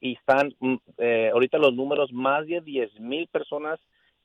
[0.00, 3.78] y están mm, eh, ahorita los números, más de 10 mil personas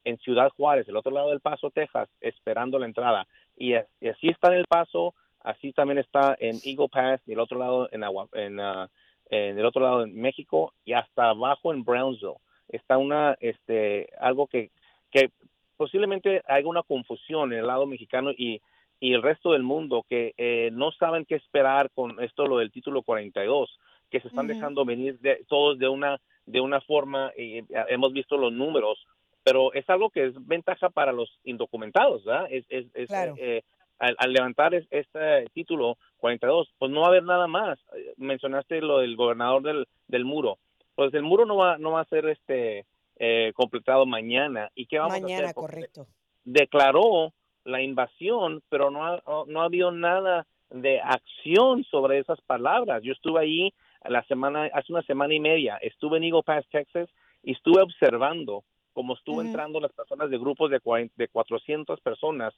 [0.06, 3.28] en Ciudad Juárez, el otro lado del Paso, Texas, esperando la entrada.
[3.58, 7.60] Y, así está en El Paso, así también está en Eagle Pass y el otro
[7.60, 8.88] lado en, Agua, en uh,
[9.30, 12.38] el otro lado en México y hasta abajo en Brownsville.
[12.70, 14.72] Está una, este, algo que,
[15.12, 15.32] que
[15.76, 18.62] posiblemente haya una confusión en el lado mexicano y,
[19.06, 22.72] y el resto del mundo que eh, no saben qué esperar con esto lo del
[22.72, 23.70] título 42
[24.10, 24.54] que se están Ujú.
[24.56, 28.98] dejando venir de, todos de una de una forma eh, hemos visto los números
[29.44, 32.48] pero es algo que es ventaja para los indocumentados ¿verdad?
[32.50, 33.36] es, es, es, Claro.
[33.38, 33.62] eh,
[34.00, 38.14] al, al levantar es- este título 42 pues no va a haber nada más Eh,
[38.18, 40.58] mencionaste lo del gobernador del, del muro
[40.96, 42.86] pues el muro no va no va a ser este
[43.20, 46.08] eh, completado mañana y qué vamos a Mañana, hacer Porque correcto.
[46.44, 47.34] declaró
[47.66, 53.04] la invasión, pero no ha, no ha habido nada de acción sobre esas palabras.
[53.04, 53.74] Yo estuve ahí
[54.08, 57.10] la semana, hace una semana y media, estuve en Eagle Pass, Texas,
[57.44, 60.80] y estuve observando cómo estuvo entrando las personas de grupos de,
[61.16, 62.54] de 400 personas.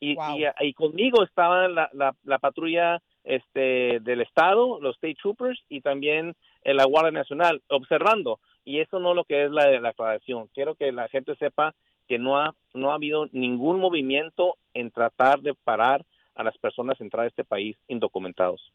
[0.00, 0.36] Y, Wow.
[0.38, 5.80] y, y conmigo estaba la, la, la patrulla este, del Estado, los State Troopers y
[5.80, 8.40] también eh, la Guardia Nacional, observando.
[8.64, 10.48] Y eso no es lo que es la, la aclaración.
[10.52, 11.74] Quiero que la gente sepa
[12.06, 17.00] que no ha, no ha habido ningún movimiento en tratar de parar a las personas
[17.00, 18.72] entrar a este país indocumentados.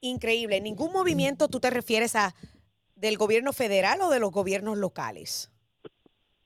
[0.00, 0.60] Increíble.
[0.60, 2.34] ¿Ningún movimiento tú te refieres a
[2.94, 5.50] del gobierno federal o de los gobiernos locales?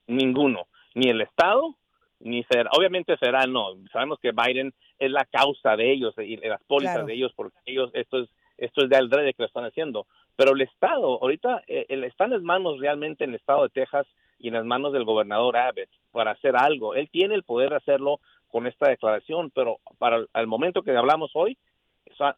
[0.06, 0.66] Ninguno.
[0.94, 1.76] Ni el Estado,
[2.20, 2.72] ni federal.
[2.76, 3.74] Obviamente federal no.
[3.92, 7.06] Sabemos que Biden es la causa de ellos y las pólizas Claro.
[7.06, 10.06] de ellos porque ellos, esto es, esto es de alrededor que lo están haciendo.
[10.36, 13.68] Pero el Estado, ahorita, eh, el- está en las manos realmente en el Estado de
[13.70, 14.06] Texas
[14.40, 16.94] y en las manos del gobernador Abbott para hacer algo.
[16.94, 20.96] Él tiene el poder de hacerlo con esta declaración, pero para el, al momento que
[20.96, 21.57] hablamos hoy,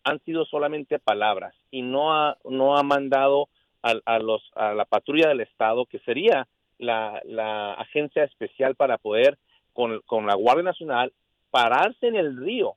[0.05, 3.49] han sido solamente palabras y no ha, no ha mandado
[3.83, 6.47] a, a los, a la patrulla del Estado, que sería
[6.79, 9.39] la, la agencia especial para poder,
[9.73, 11.13] con, con la Guardia Nacional,
[11.51, 12.75] pararse en el río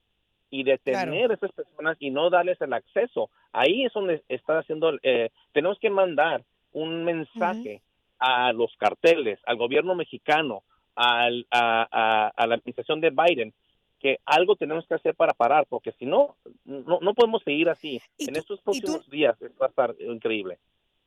[0.49, 3.29] y detener a esas personas y no darles el acceso.
[3.51, 7.81] Ahí es donde está haciendo, eh, tenemos que mandar un mensaje
[8.19, 10.63] a los carteles, al gobierno mexicano,
[10.95, 13.53] al, a, a- a la administración de Biden,
[13.99, 18.01] que algo tenemos que hacer para parar, porque si no, no, no podemos seguir así.
[18.17, 20.59] En estos próximos días va a estar increíble.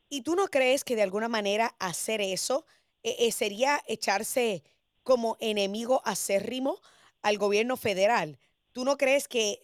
[0.09, 2.65] ¿Y tú no crees que de alguna manera hacer eso
[3.03, 4.63] eh, eh, sería echarse
[5.03, 6.79] como enemigo acérrimo
[7.23, 8.39] al gobierno federal?
[8.79, 9.59] ¿Tú no crees que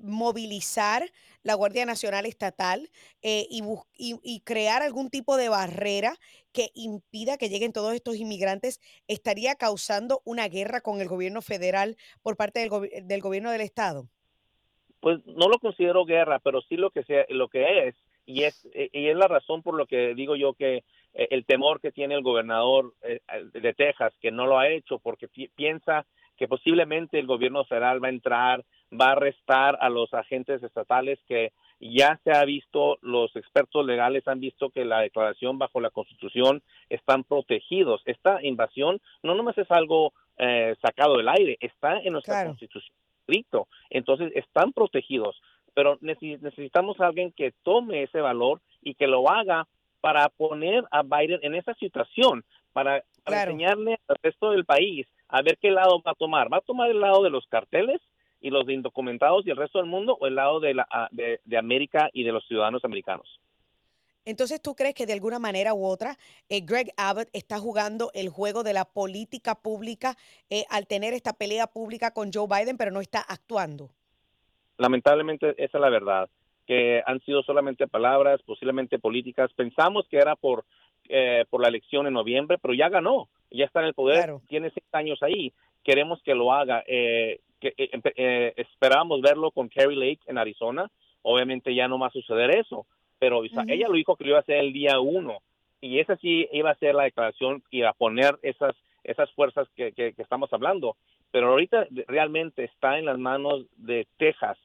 [0.00, 1.02] movilizar
[1.42, 2.88] la Guardia Nacional Estatal
[3.20, 3.64] eh, y,
[3.98, 6.14] y- crear algún tipo de barrera
[6.52, 11.96] que impida que lleguen todos estos inmigrantes estaría causando una guerra con el gobierno federal
[12.22, 14.06] por parte del, del gobierno del estado?
[15.00, 18.68] Pues no lo considero guerra, pero sí lo que sea, lo que es y es
[18.72, 22.14] y es la razón por lo que digo yo que eh, el temor que tiene
[22.14, 23.18] el gobernador eh,
[23.52, 28.02] de Texas que no lo ha hecho porque pi- piensa que posiblemente el gobierno federal
[28.02, 32.98] va a entrar, va a arrestar a los agentes estatales que ya se ha visto,
[33.02, 38.00] los expertos legales han visto que la declaración bajo la Constitución están protegidos.
[38.06, 42.50] Esta invasión no nomás es algo eh, sacado del aire, está en nuestra Claro.
[42.50, 43.68] Constitución escrito.
[43.90, 45.40] Entonces están protegidos,
[45.74, 49.66] pero necesi- necesitamos a alguien que tome ese valor y que lo haga
[50.00, 53.50] para poner a Biden en esa situación, para, para Claro.
[53.52, 56.52] enseñarle al resto del país a ver qué lado va a tomar.
[56.52, 58.00] ¿Va a tomar el lado de los carteles
[58.40, 61.08] y los de indocumentados y el resto del mundo o el lado de, la, a-
[61.10, 63.40] de, de América y de los ciudadanos americanos?
[64.24, 66.16] Entonces, ¿tú crees que de alguna manera u otra
[66.48, 70.16] eh, Greg Abbott está jugando el juego de la política pública
[70.50, 73.90] eh, al tener esta pelea pública con Joe Biden, pero no está actuando?
[74.78, 76.28] lamentablemente esa es la verdad,
[76.66, 79.52] que han sido solamente palabras, posiblemente políticas.
[79.52, 80.64] Pensamos que era por,
[81.08, 84.42] eh, por la elección en noviembre, pero ya ganó, ya está en el poder, Claro.
[84.48, 86.82] tiene seis años ahí, queremos que lo haga.
[86.86, 90.90] Eh, que, eh, eh, esperábamos verlo con Kerry Lake en Arizona,
[91.22, 92.86] obviamente ya no va a suceder eso,
[93.18, 93.72] pero o sea, Ujú.
[93.72, 95.38] ella lo dijo que lo iba a hacer el día uno,
[95.80, 99.92] y esa sí iba a ser la declaración y a poner esas, esas fuerzas que,
[99.92, 100.96] que- que estamos hablando.
[101.30, 104.56] Pero ahorita realmente está en las manos de Texas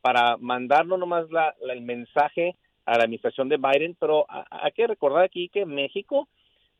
[0.00, 2.54] para mandar no nomás la, la- el mensaje
[2.86, 6.28] a la administración de Biden, pero a- hay que recordar aquí que México,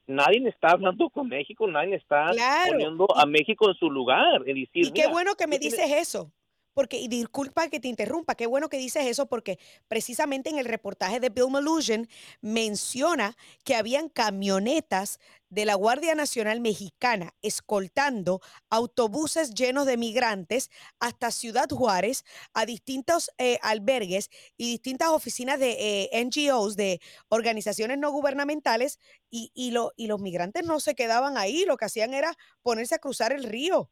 [0.09, 2.73] nadie está hablando con México, nadie está Claro.
[2.73, 4.43] poniendo a México en su lugar.
[4.47, 6.33] Y, decir, Y qué "Mira, bueno que me tienes- dices eso.
[6.79, 10.65] Porque, y disculpa que te interrumpa, qué bueno que dices eso porque precisamente en el
[10.65, 12.09] reportaje de Bill Mallusion
[12.41, 15.19] menciona que habían camionetas
[15.51, 23.31] de la Guardia Nacional Mexicana escoltando autobuses llenos de migrantes hasta Ciudad Juárez a distintos
[23.39, 25.73] eh, albergues y distintas oficinas de
[26.05, 31.37] eh, NGOs, de organizaciones no gubernamentales, y, y, lo- y los migrantes no se quedaban
[31.39, 33.91] ahí, lo que hacían era ponerse a cruzar el río.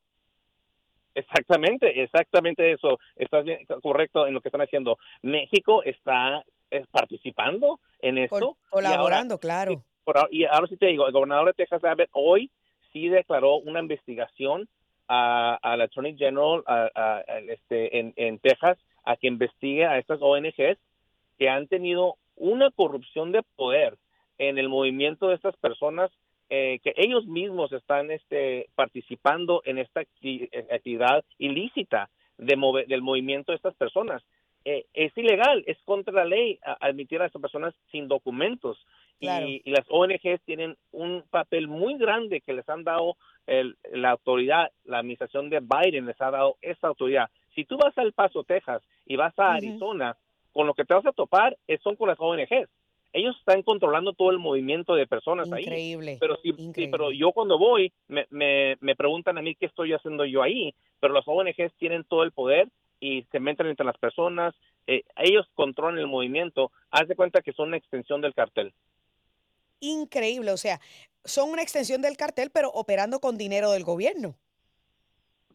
[1.16, 2.98] Exactamente, exactamente eso.
[3.16, 4.98] Estás bien, correcto en lo que están haciendo.
[5.22, 8.38] México está eh, participando en esto.
[8.38, 9.82] Col- y ahora- colaborando, claro.
[10.30, 12.50] Y ahora sí te digo, el gobernador de Texas Abbott hoy
[12.92, 14.68] sí declaró una investigación
[15.08, 16.62] al Attorney General
[17.48, 20.78] este, en, en Texas a que investigue a estas ONGs
[21.38, 23.96] que han tenido una corrupción de poder
[24.38, 26.10] en el movimiento de estas personas
[26.48, 32.56] eh, que ellos mismos están este, participando en esta actividad ilícita de
[32.86, 34.22] del movimiento de estas personas.
[34.64, 38.78] Eh, es ilegal, es contra la ley admitir a estas personas sin documentos.
[39.18, 43.16] Y, las ONGs tienen un papel muy grande que les han dado
[43.92, 47.30] la autoridad, la administración de Biden les ha dado esa autoridad.
[47.54, 50.16] Si tú vas al Paso, Texas, y vas a Arizona,
[50.52, 52.68] con lo que te vas a topar son con las ONGs.
[53.16, 56.18] Ellos están controlando todo el movimiento de personas Increíble.
[56.20, 56.52] Pero, sí,
[56.90, 60.74] pero yo cuando voy, me, me, me preguntan a mí qué estoy haciendo yo ahí,
[61.00, 62.68] pero las ONGs tienen todo el poder
[63.00, 64.54] y se meten entre las personas,
[64.86, 68.74] eh, ellos controlan el movimiento, haz de cuenta que son una extensión del cartel.
[69.80, 70.78] Increíble, o sea,
[71.24, 74.36] son una extensión del cartel, pero operando con dinero del gobierno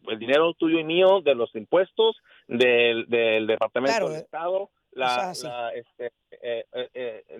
[0.08, 2.16] el dinero tuyo y mío de los impuestos
[2.48, 5.32] del, del Departamento de Estado, la,
[5.74, 6.88] este, eh, eh, eh,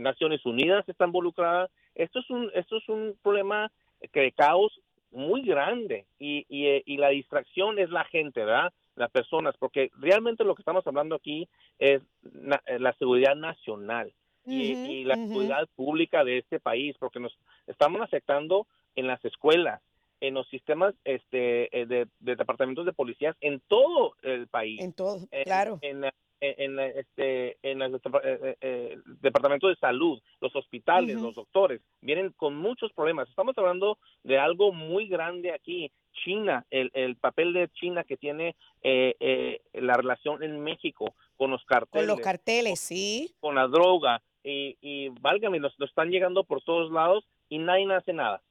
[0.02, 1.68] Naciones Unidas está involucrada.
[1.94, 4.80] Esto es un esto es un problema de caos
[5.12, 8.72] muy grande y, y, la distracción es la gente, ¿verdad?
[8.96, 14.12] Las personas, porque realmente lo que estamos hablando aquí es la seguridad nacional.
[14.44, 17.36] y, la seguridad pública de este país, porque nos
[17.66, 19.80] estamos afectando en las escuelas,
[20.20, 24.80] en los sistemas este, eh, de, departamentos de policías en todo el país.
[24.80, 25.78] En todo, claro.
[25.82, 26.10] En, en,
[26.42, 32.92] este, en los eh, eh, departamentos de salud, los hospitales, los doctores, vienen con muchos
[32.92, 33.28] problemas.
[33.28, 35.90] Estamos hablando de algo muy grande aquí.
[36.24, 42.06] China, el, el papel de China que tiene la relación en México con los carteles.
[42.06, 43.34] Con los carteles, sí.
[43.40, 44.20] Con la droga.
[44.44, 48.42] Y, y válgame, nos, nos están llegando por todos lados y nadie hace nada.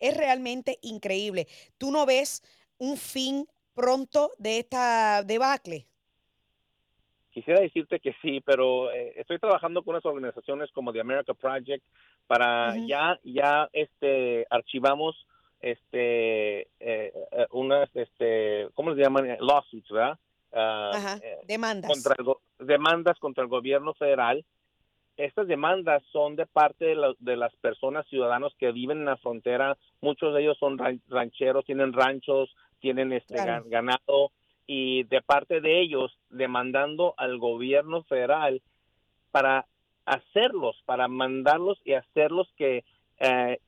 [0.00, 1.46] Es realmente increíble.
[1.78, 2.42] ¿Tú no ves
[2.78, 5.86] un fin pronto de esta debacle?
[7.32, 11.84] Quisiera decirte que sí, pero eh, estoy trabajando con unas organizaciones como The America Project
[12.26, 15.16] para ya ya este archivamos
[15.60, 19.38] este eh, eh, unas este ¿cómo se llaman?
[19.40, 20.18] lawsuits, ¿verdad?
[20.52, 21.90] Ah, Ajá, demandas.
[21.90, 22.14] Contra
[22.58, 24.44] demandas contra el gobierno federal
[25.16, 29.76] estas demandas son de parte de, las personas ciudadanos que viven en la frontera.
[30.00, 34.32] Muchos de ellos son rancheros, tienen ranchos, tienen este ganado
[34.74, 38.62] y de parte de ellos demandando al gobierno federal
[39.30, 39.66] para
[40.06, 42.82] hacerlos, para mandarlos y hacerlos que
[43.18, 43.60] eh,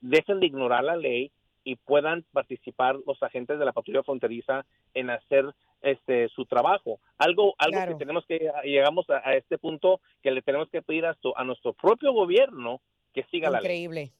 [0.00, 1.30] dejen de ignorar la ley
[1.62, 5.44] y puedan participar los agentes de la patrulla fronteriza en hacer
[5.80, 6.98] este su trabajo.
[7.18, 11.16] Algo algo que tenemos que llegamos a, este punto que le tenemos que pedir a,
[11.36, 12.80] a nuestro propio gobierno
[13.14, 13.84] que siga la ley.
[13.84, 14.12] Increíble.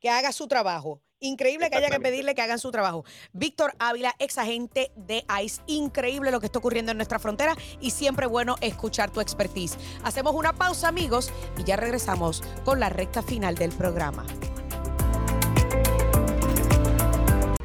[0.00, 1.00] Que haga su trabajo.
[1.26, 3.04] Increíble que haya que pedirle que hagan su trabajo.
[3.32, 5.60] Víctor Ávila, ex agente de ICE.
[5.66, 9.76] Increíble lo que está ocurriendo en nuestra frontera y siempre bueno escuchar tu expertise.
[10.04, 14.24] Hacemos una pausa, amigos, y ya regresamos con la recta final del programa.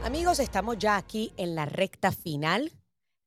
[0.03, 2.71] Amigos, estamos ya aquí en la recta final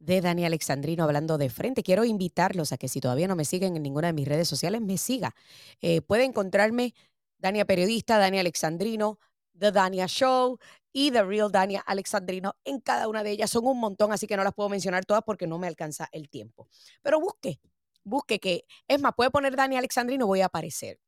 [0.01, 1.83] de Dani Alexandrino hablando de frente.
[1.83, 4.81] Quiero invitarlos a que si todavía no me siguen en ninguna de mis redes sociales,
[4.81, 5.35] me siga.
[5.81, 6.93] Eh, puede encontrarme
[7.39, 9.19] Dania Periodista, Dani Alexandrino,
[9.59, 10.59] The Dania Show
[10.93, 12.57] y The Real Dania Alexandrino.
[12.65, 15.23] En cada una de ellas son un montón, así que no las puedo mencionar todas
[15.25, 16.69] porque no me alcanza el tiempo.
[17.03, 17.61] Pero busque,
[18.05, 21.01] busque que, es más, puede poner Dani Alexandrino, voy a aparecer.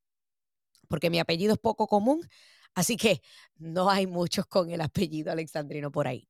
[0.88, 2.28] Porque mi apellido es poco común,
[2.74, 3.22] así que
[3.56, 6.28] no hay muchos con el apellido Alexandrino por ahí.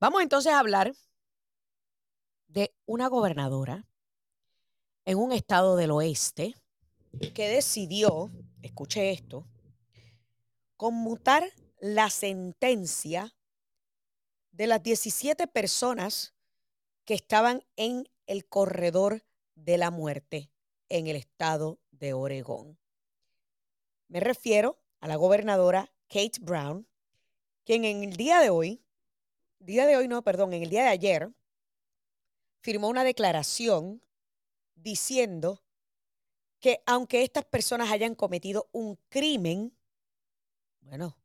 [0.00, 0.92] Vamos entonces a hablar
[2.48, 3.86] de una gobernadora
[5.04, 6.54] en un estado del oeste
[7.34, 8.30] que decidió,
[8.62, 9.46] escuche esto,
[10.78, 13.34] conmutar la sentencia
[14.52, 16.34] de las 17 personas
[17.04, 19.24] que estaban en el corredor
[19.56, 20.50] de la muerte
[20.88, 22.78] en el estado de Oregón.
[24.06, 26.86] Me refiero a la gobernadora Kate Brown,
[27.64, 28.80] quien en el día de hoy,
[29.58, 31.28] día de hoy no, perdón, en el día de ayer,
[32.60, 34.00] firmó una declaración
[34.76, 35.60] diciendo
[36.60, 39.77] que aunque estas personas hayan cometido un crimen,
[40.88, 41.18] bueno,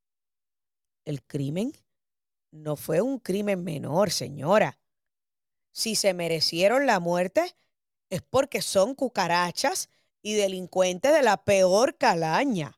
[1.05, 1.73] el crimen
[2.51, 4.77] no fue un crimen menor, señora.
[5.71, 7.55] Si se merecieron la muerte
[8.09, 9.89] es porque son cucarachas
[10.21, 12.77] y delincuentes de la peor calaña.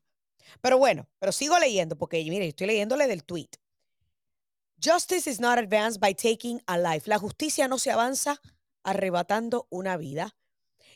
[0.61, 3.49] Pero bueno, pero sigo leyendo porque mire, estoy leyéndole del tweet.
[4.81, 7.09] Justice is not advanced by taking a life.
[7.09, 8.39] La justicia no se avanza
[8.83, 10.35] arrebatando una vida.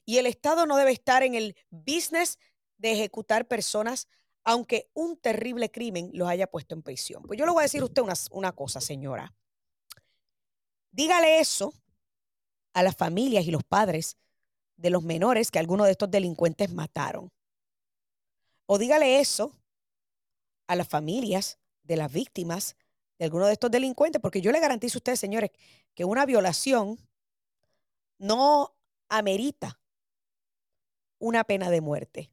[0.06, 2.38] Y el Estado no debe estar en el business
[2.78, 4.08] de ejecutar personas
[4.44, 7.24] aunque un terrible crimen los haya puesto en prisión.
[7.24, 9.34] Pues yo le voy a decir a usted una, una cosa, señora.
[10.92, 11.74] Dígale eso
[12.74, 14.18] a las familias y los padres
[14.78, 17.32] de los menores que algunos de estos delincuentes mataron.
[18.66, 19.54] O dígale eso
[20.68, 22.76] a las familias de las víctimas
[23.18, 25.52] de algunos de estos delincuentes, porque yo le garantizo a ustedes, señores,
[25.94, 26.98] que una violación
[28.18, 28.76] no
[29.10, 29.80] amerita
[31.18, 32.32] una pena de muerte.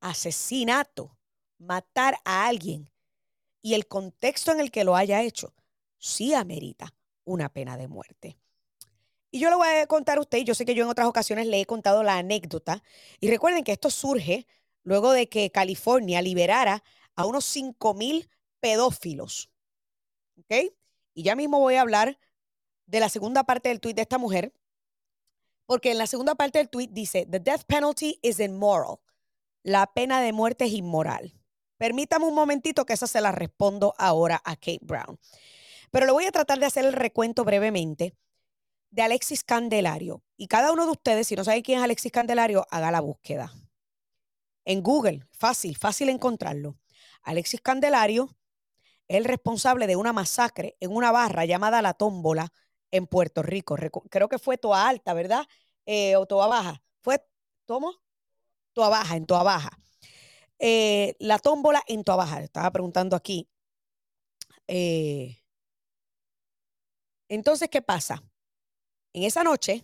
[0.00, 1.16] Asesinato,
[1.58, 2.90] matar a alguien
[3.62, 5.54] y el contexto en el que lo haya hecho,
[5.98, 6.94] sí amerita
[7.24, 8.38] una pena de muerte.
[9.30, 11.46] Y yo le voy a contar a usted, yo sé que yo en otras ocasiones
[11.46, 12.82] le he contado la anécdota,
[13.20, 14.46] y recuerden que esto surge
[14.84, 16.82] luego de que California liberara
[17.14, 18.30] a unos 5 mil
[18.60, 19.50] pedófilos.
[20.38, 20.72] ¿Ok?
[21.12, 22.18] Y ya mismo voy a hablar
[22.86, 24.54] de la segunda parte del tuit de esta mujer,
[25.66, 29.00] porque en la segunda parte del tuit dice, The death penalty is immoral.
[29.62, 31.34] La pena de muerte es inmoral.
[31.76, 35.18] Permítame un momentito que esa se la respondo ahora a Kate Brown.
[35.90, 38.14] Pero le voy a tratar de hacer el recuento brevemente
[38.90, 40.22] de Alexis Candelario.
[40.36, 43.52] Y cada uno de ustedes, si no saben quién es Alexis Candelario, haga la búsqueda.
[44.64, 46.76] En Google, fácil, fácil encontrarlo.
[47.22, 48.36] Alexis Candelario
[49.06, 52.52] es el responsable de una masacre en una barra llamada La Tómbola
[52.90, 53.76] en Puerto Rico.
[54.10, 55.46] Creo que fue Toa Alta, ¿verdad?
[55.86, 56.82] Eh, o Toa Baja.
[57.00, 57.24] ¿Fue,
[57.66, 57.94] ¿cómo?
[58.78, 59.70] Toa Baja, en Toa Baja.
[60.60, 62.42] Eh, la Tómbola en Toa Baja.
[62.42, 63.50] Estaba preguntando aquí.
[64.68, 65.42] Eh,
[67.28, 68.22] entonces, ¿qué pasa?
[69.12, 69.82] En esa noche,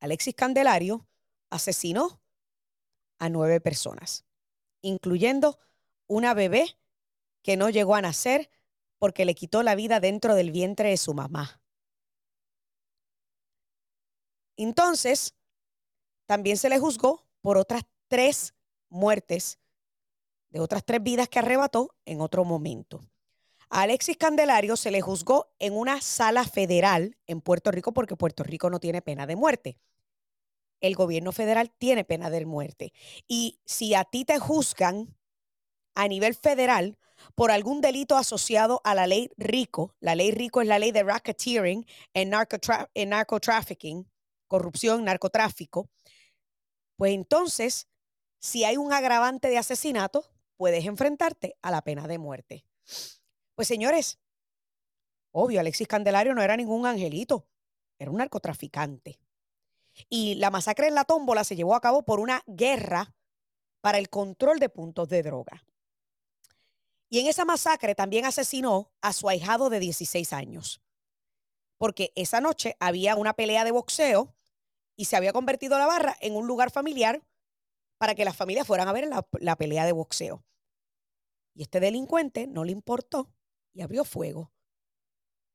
[0.00, 1.06] Alexis Candelario
[1.50, 2.20] asesinó
[3.20, 4.24] a nueve personas,
[4.82, 5.60] incluyendo
[6.08, 6.80] una bebé
[7.42, 8.50] que no llegó a nacer
[8.98, 11.62] porque le quitó la vida dentro del vientre de su mamá.
[14.56, 15.36] Entonces,
[16.26, 18.54] también se le juzgó por otras tres
[18.88, 19.58] muertes
[20.50, 23.00] de otras tres vidas que arrebató en otro momento.
[23.68, 28.44] A Alexis Candelario se le juzgó en una sala federal en Puerto Rico porque Puerto
[28.44, 29.78] Rico no tiene pena de muerte.
[30.80, 32.92] El gobierno federal tiene pena de muerte.
[33.26, 35.16] Y si a ti te juzgan
[35.94, 36.96] a nivel federal
[37.34, 41.02] por algún delito asociado a la ley RICO, la ley RICO es la ley de
[41.02, 42.32] racketeering en,
[42.94, 44.08] en narcotrafficking,
[44.46, 45.88] corrupción, narcotráfico,
[46.96, 47.88] pues entonces,
[48.38, 52.64] si hay un agravante de asesinato, puedes enfrentarte a la pena de muerte.
[53.54, 54.18] Pues señores,
[55.32, 57.46] obvio, Alexis Candelario no era ningún angelito,
[57.98, 59.18] era un narcotraficante.
[60.08, 63.14] Y la masacre en la tómbola se llevó a cabo por una guerra
[63.80, 65.64] para el control de puntos de droga.
[67.08, 70.82] Y en esa masacre también asesinó a su ahijado de 16 años.
[71.78, 74.34] Porque esa noche había una pelea de boxeo
[74.96, 77.22] y se había convertido la barra en un lugar familiar
[77.98, 79.08] para que las familias fueran a ver
[79.40, 80.44] la, pelea de boxeo.
[81.54, 83.32] Y este delincuente no le importó
[83.72, 84.52] y abrió fuego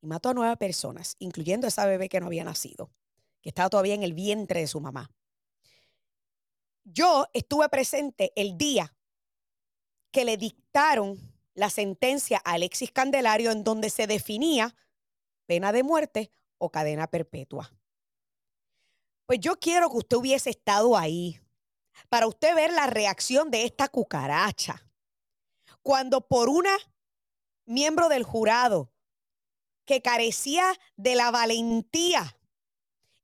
[0.02, 2.92] y mató a nueve personas, incluyendo a esa bebé que no había nacido,
[3.42, 5.12] que estaba todavía en el vientre de su mamá.
[6.84, 8.96] Yo estuve presente el día
[10.12, 11.18] que le dictaron
[11.54, 14.76] la sentencia a Alexis Candelario en donde se definía
[15.46, 17.72] pena de muerte o cadena perpetua.
[19.26, 21.41] Pues yo quiero que usted hubiese estado ahí
[22.10, 24.86] para usted ver la reacción de esta cucaracha.
[25.82, 26.76] Cuando por una
[27.66, 28.92] miembro del jurado
[29.86, 32.38] que carecía de la valentía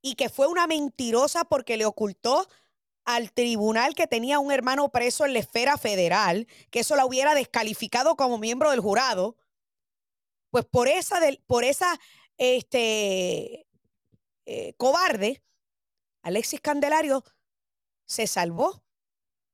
[0.01, 2.47] y que fue una mentirosa porque le ocultó
[3.05, 7.35] al tribunal que tenía un hermano preso en la esfera federal, que eso la hubiera
[7.35, 9.37] descalificado como miembro del jurado,
[10.51, 11.99] pues por esa, por esa
[12.37, 13.65] este,
[14.45, 15.41] eh, cobarde,
[16.21, 17.23] Alexis Candelario
[18.07, 18.83] se salvó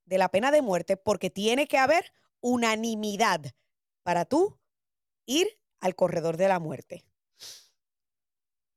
[0.05, 3.53] de la pena de muerte porque tiene que haber unanimidad
[4.03, 4.57] para tú
[5.25, 7.03] ir al corredor de la muerte.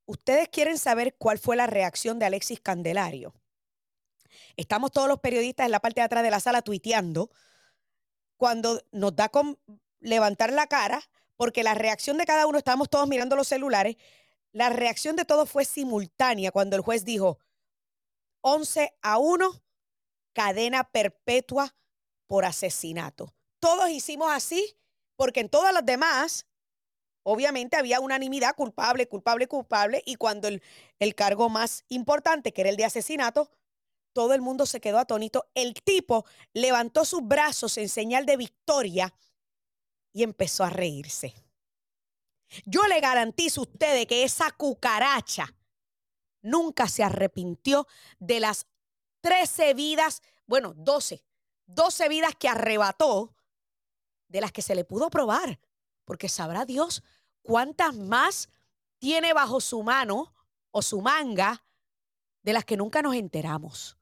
[0.06, 3.34] Ustedes quieren saber cuál fue la reacción de Alexis Candelario.
[4.56, 7.30] Estamos todos los periodistas en la parte de atrás de la sala tuiteando
[8.36, 9.58] cuando nos da con
[10.00, 11.02] levantar la cara,
[11.36, 13.96] porque la reacción de cada uno, estábamos todos mirando los celulares,
[14.52, 17.38] la reacción de todos fue simultánea cuando el juez dijo
[18.42, 19.62] 11 a 1,
[20.36, 21.74] cadena perpetua
[22.26, 23.34] por asesinato.
[23.58, 24.76] Todos hicimos así
[25.16, 26.46] porque en todas las demás,
[27.22, 30.62] obviamente había unanimidad, culpable, culpable, culpable, y cuando el,
[30.98, 33.50] el cargo más importante, que era el de asesinato,
[34.12, 35.48] todo el mundo se quedó atónito.
[35.54, 39.14] El tipo levantó sus brazos en señal de victoria
[40.12, 41.32] y empezó a reírse.
[42.66, 45.56] Yo le garantizo a ustedes que esa cucaracha
[46.42, 47.86] nunca se arrepintió
[48.18, 48.66] de las
[49.20, 51.22] 13 vidas, bueno, 12
[51.66, 53.34] 12 vidas que arrebató
[54.28, 55.60] de las que se le pudo probar,
[56.04, 57.02] porque sabrá Dios
[57.42, 58.48] cuántas más
[58.98, 60.32] tiene bajo su mano
[60.70, 61.64] o su manga
[62.42, 63.98] de las que nunca nos enteramos.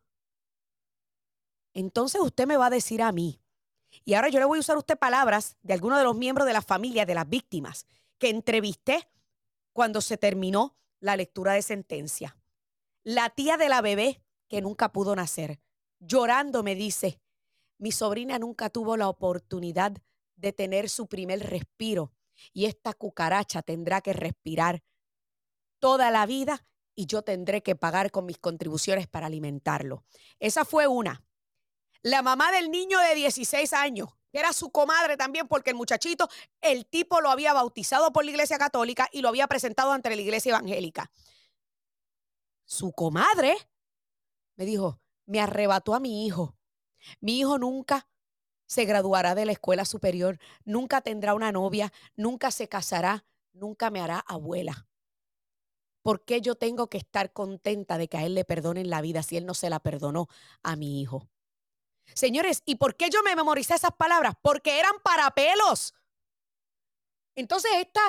[1.72, 3.40] Entonces usted me va a decir a mí,
[4.04, 6.46] y ahora yo le voy a usar a usted palabras de algunos de los miembros
[6.46, 7.86] de la familia de las víctimas
[8.18, 9.08] que entrevisté
[9.72, 12.36] cuando se terminó la lectura de sentencia.
[13.02, 14.23] La tía de la bebé
[14.54, 15.58] que nunca pudo nacer,
[15.98, 17.20] llorando me dice,
[17.76, 19.94] mi sobrina nunca tuvo la oportunidad
[20.36, 22.12] de tener su primer respiro
[22.52, 24.84] y esta cucaracha tendrá que respirar
[25.80, 30.04] toda la vida y yo tendré que pagar con mis contribuciones para alimentarlo.
[30.38, 31.24] Esa fue una.
[32.02, 36.28] La mamá del niño de 16 años, que era su comadre también, porque el muchachito,
[36.60, 40.22] el tipo lo había bautizado por la iglesia católica y lo había presentado ante la
[40.22, 41.10] iglesia evangélica.
[42.64, 43.56] Su comadre
[44.56, 46.56] me dijo, me arrebató a mi hijo.
[47.20, 48.08] Mi hijo nunca
[48.66, 54.00] se graduará de la escuela superior, nunca tendrá una novia, nunca se casará, nunca me
[54.00, 54.88] hará abuela.
[56.02, 59.22] ¿Por qué yo tengo que estar contenta de que a él le perdonen la vida
[59.22, 60.28] si él no se la perdonó
[60.62, 61.28] a mi hijo?
[62.14, 64.34] Señores, ¿y por qué yo me memoricé esas palabras?
[64.42, 65.94] Porque eran para pelos.
[67.34, 68.02] Entonces esta,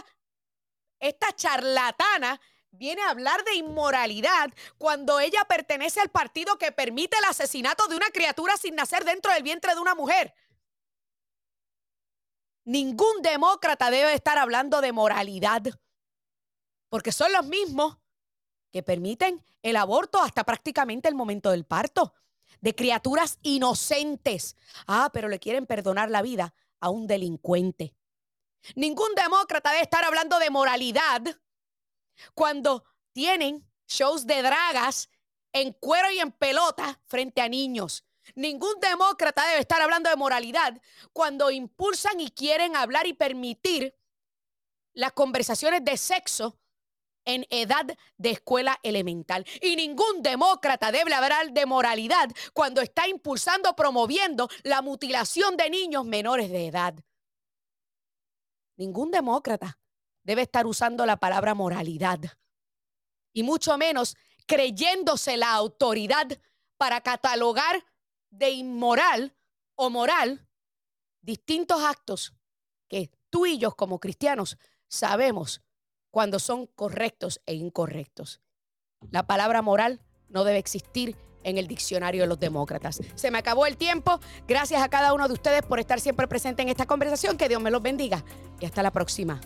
[0.99, 2.39] esta charlatana
[2.77, 7.95] viene a hablar de inmoralidad cuando ella pertenece al partido que permite el asesinato de
[7.95, 10.33] una criatura sin nacer dentro del vientre de una mujer.
[12.63, 15.61] Ningún demócrata debe estar hablando de moralidad,
[16.89, 17.97] porque son los mismos
[18.71, 22.13] que permiten el aborto hasta prácticamente el momento del parto
[22.61, 24.55] de criaturas inocentes.
[24.87, 27.95] Ah, pero le quieren perdonar la vida a un delincuente.
[28.75, 31.21] Ningún demócrata debe estar hablando de moralidad
[32.33, 35.09] cuando tienen shows de dragas
[35.53, 38.05] en cuero y en pelota frente a niños.
[38.33, 40.81] Ningún demócrata debe estar hablando de moralidad
[41.13, 43.95] cuando impulsan y quieren hablar y permitir
[44.93, 46.59] las conversaciones de sexo
[47.25, 47.85] en edad
[48.17, 49.45] de escuela elemental.
[49.61, 56.05] Y ningún demócrata debe hablar de moralidad cuando está impulsando, promoviendo la mutilación de niños
[56.05, 56.95] menores de edad.
[58.77, 59.79] Ningún demócrata
[60.25, 62.19] debe estar usando la palabra moralidad.
[63.31, 66.27] Y mucho menos creyéndose la autoridad
[66.77, 67.85] para catalogar
[68.29, 69.35] de inmoral
[69.75, 70.47] o moral
[71.21, 72.33] distintos actos
[72.87, 74.57] que tú y yo como cristianos
[74.87, 75.61] sabemos
[76.11, 78.41] cuando son correctos e incorrectos.
[79.11, 83.01] La palabra moral no debe existir en el diccionario de los demócratas.
[83.15, 84.19] Se me acabó el tiempo.
[84.47, 87.37] Gracias a cada uno de ustedes por estar siempre presente en esta conversación.
[87.37, 88.23] Que Dios me los bendiga
[88.59, 89.41] y hasta la próxima.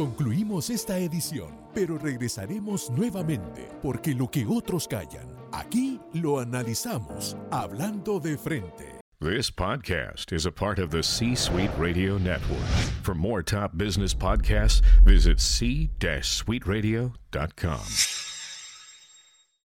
[0.00, 8.18] Concluimos esta edición, pero regresaremos nuevamente porque lo que otros callan, aquí lo analizamos, hablando
[8.18, 8.98] de frente.
[9.20, 12.64] This podcast is a part of the C Suite Radio Network.
[13.02, 18.29] For more top business podcasts, visit c-suiteradio.com.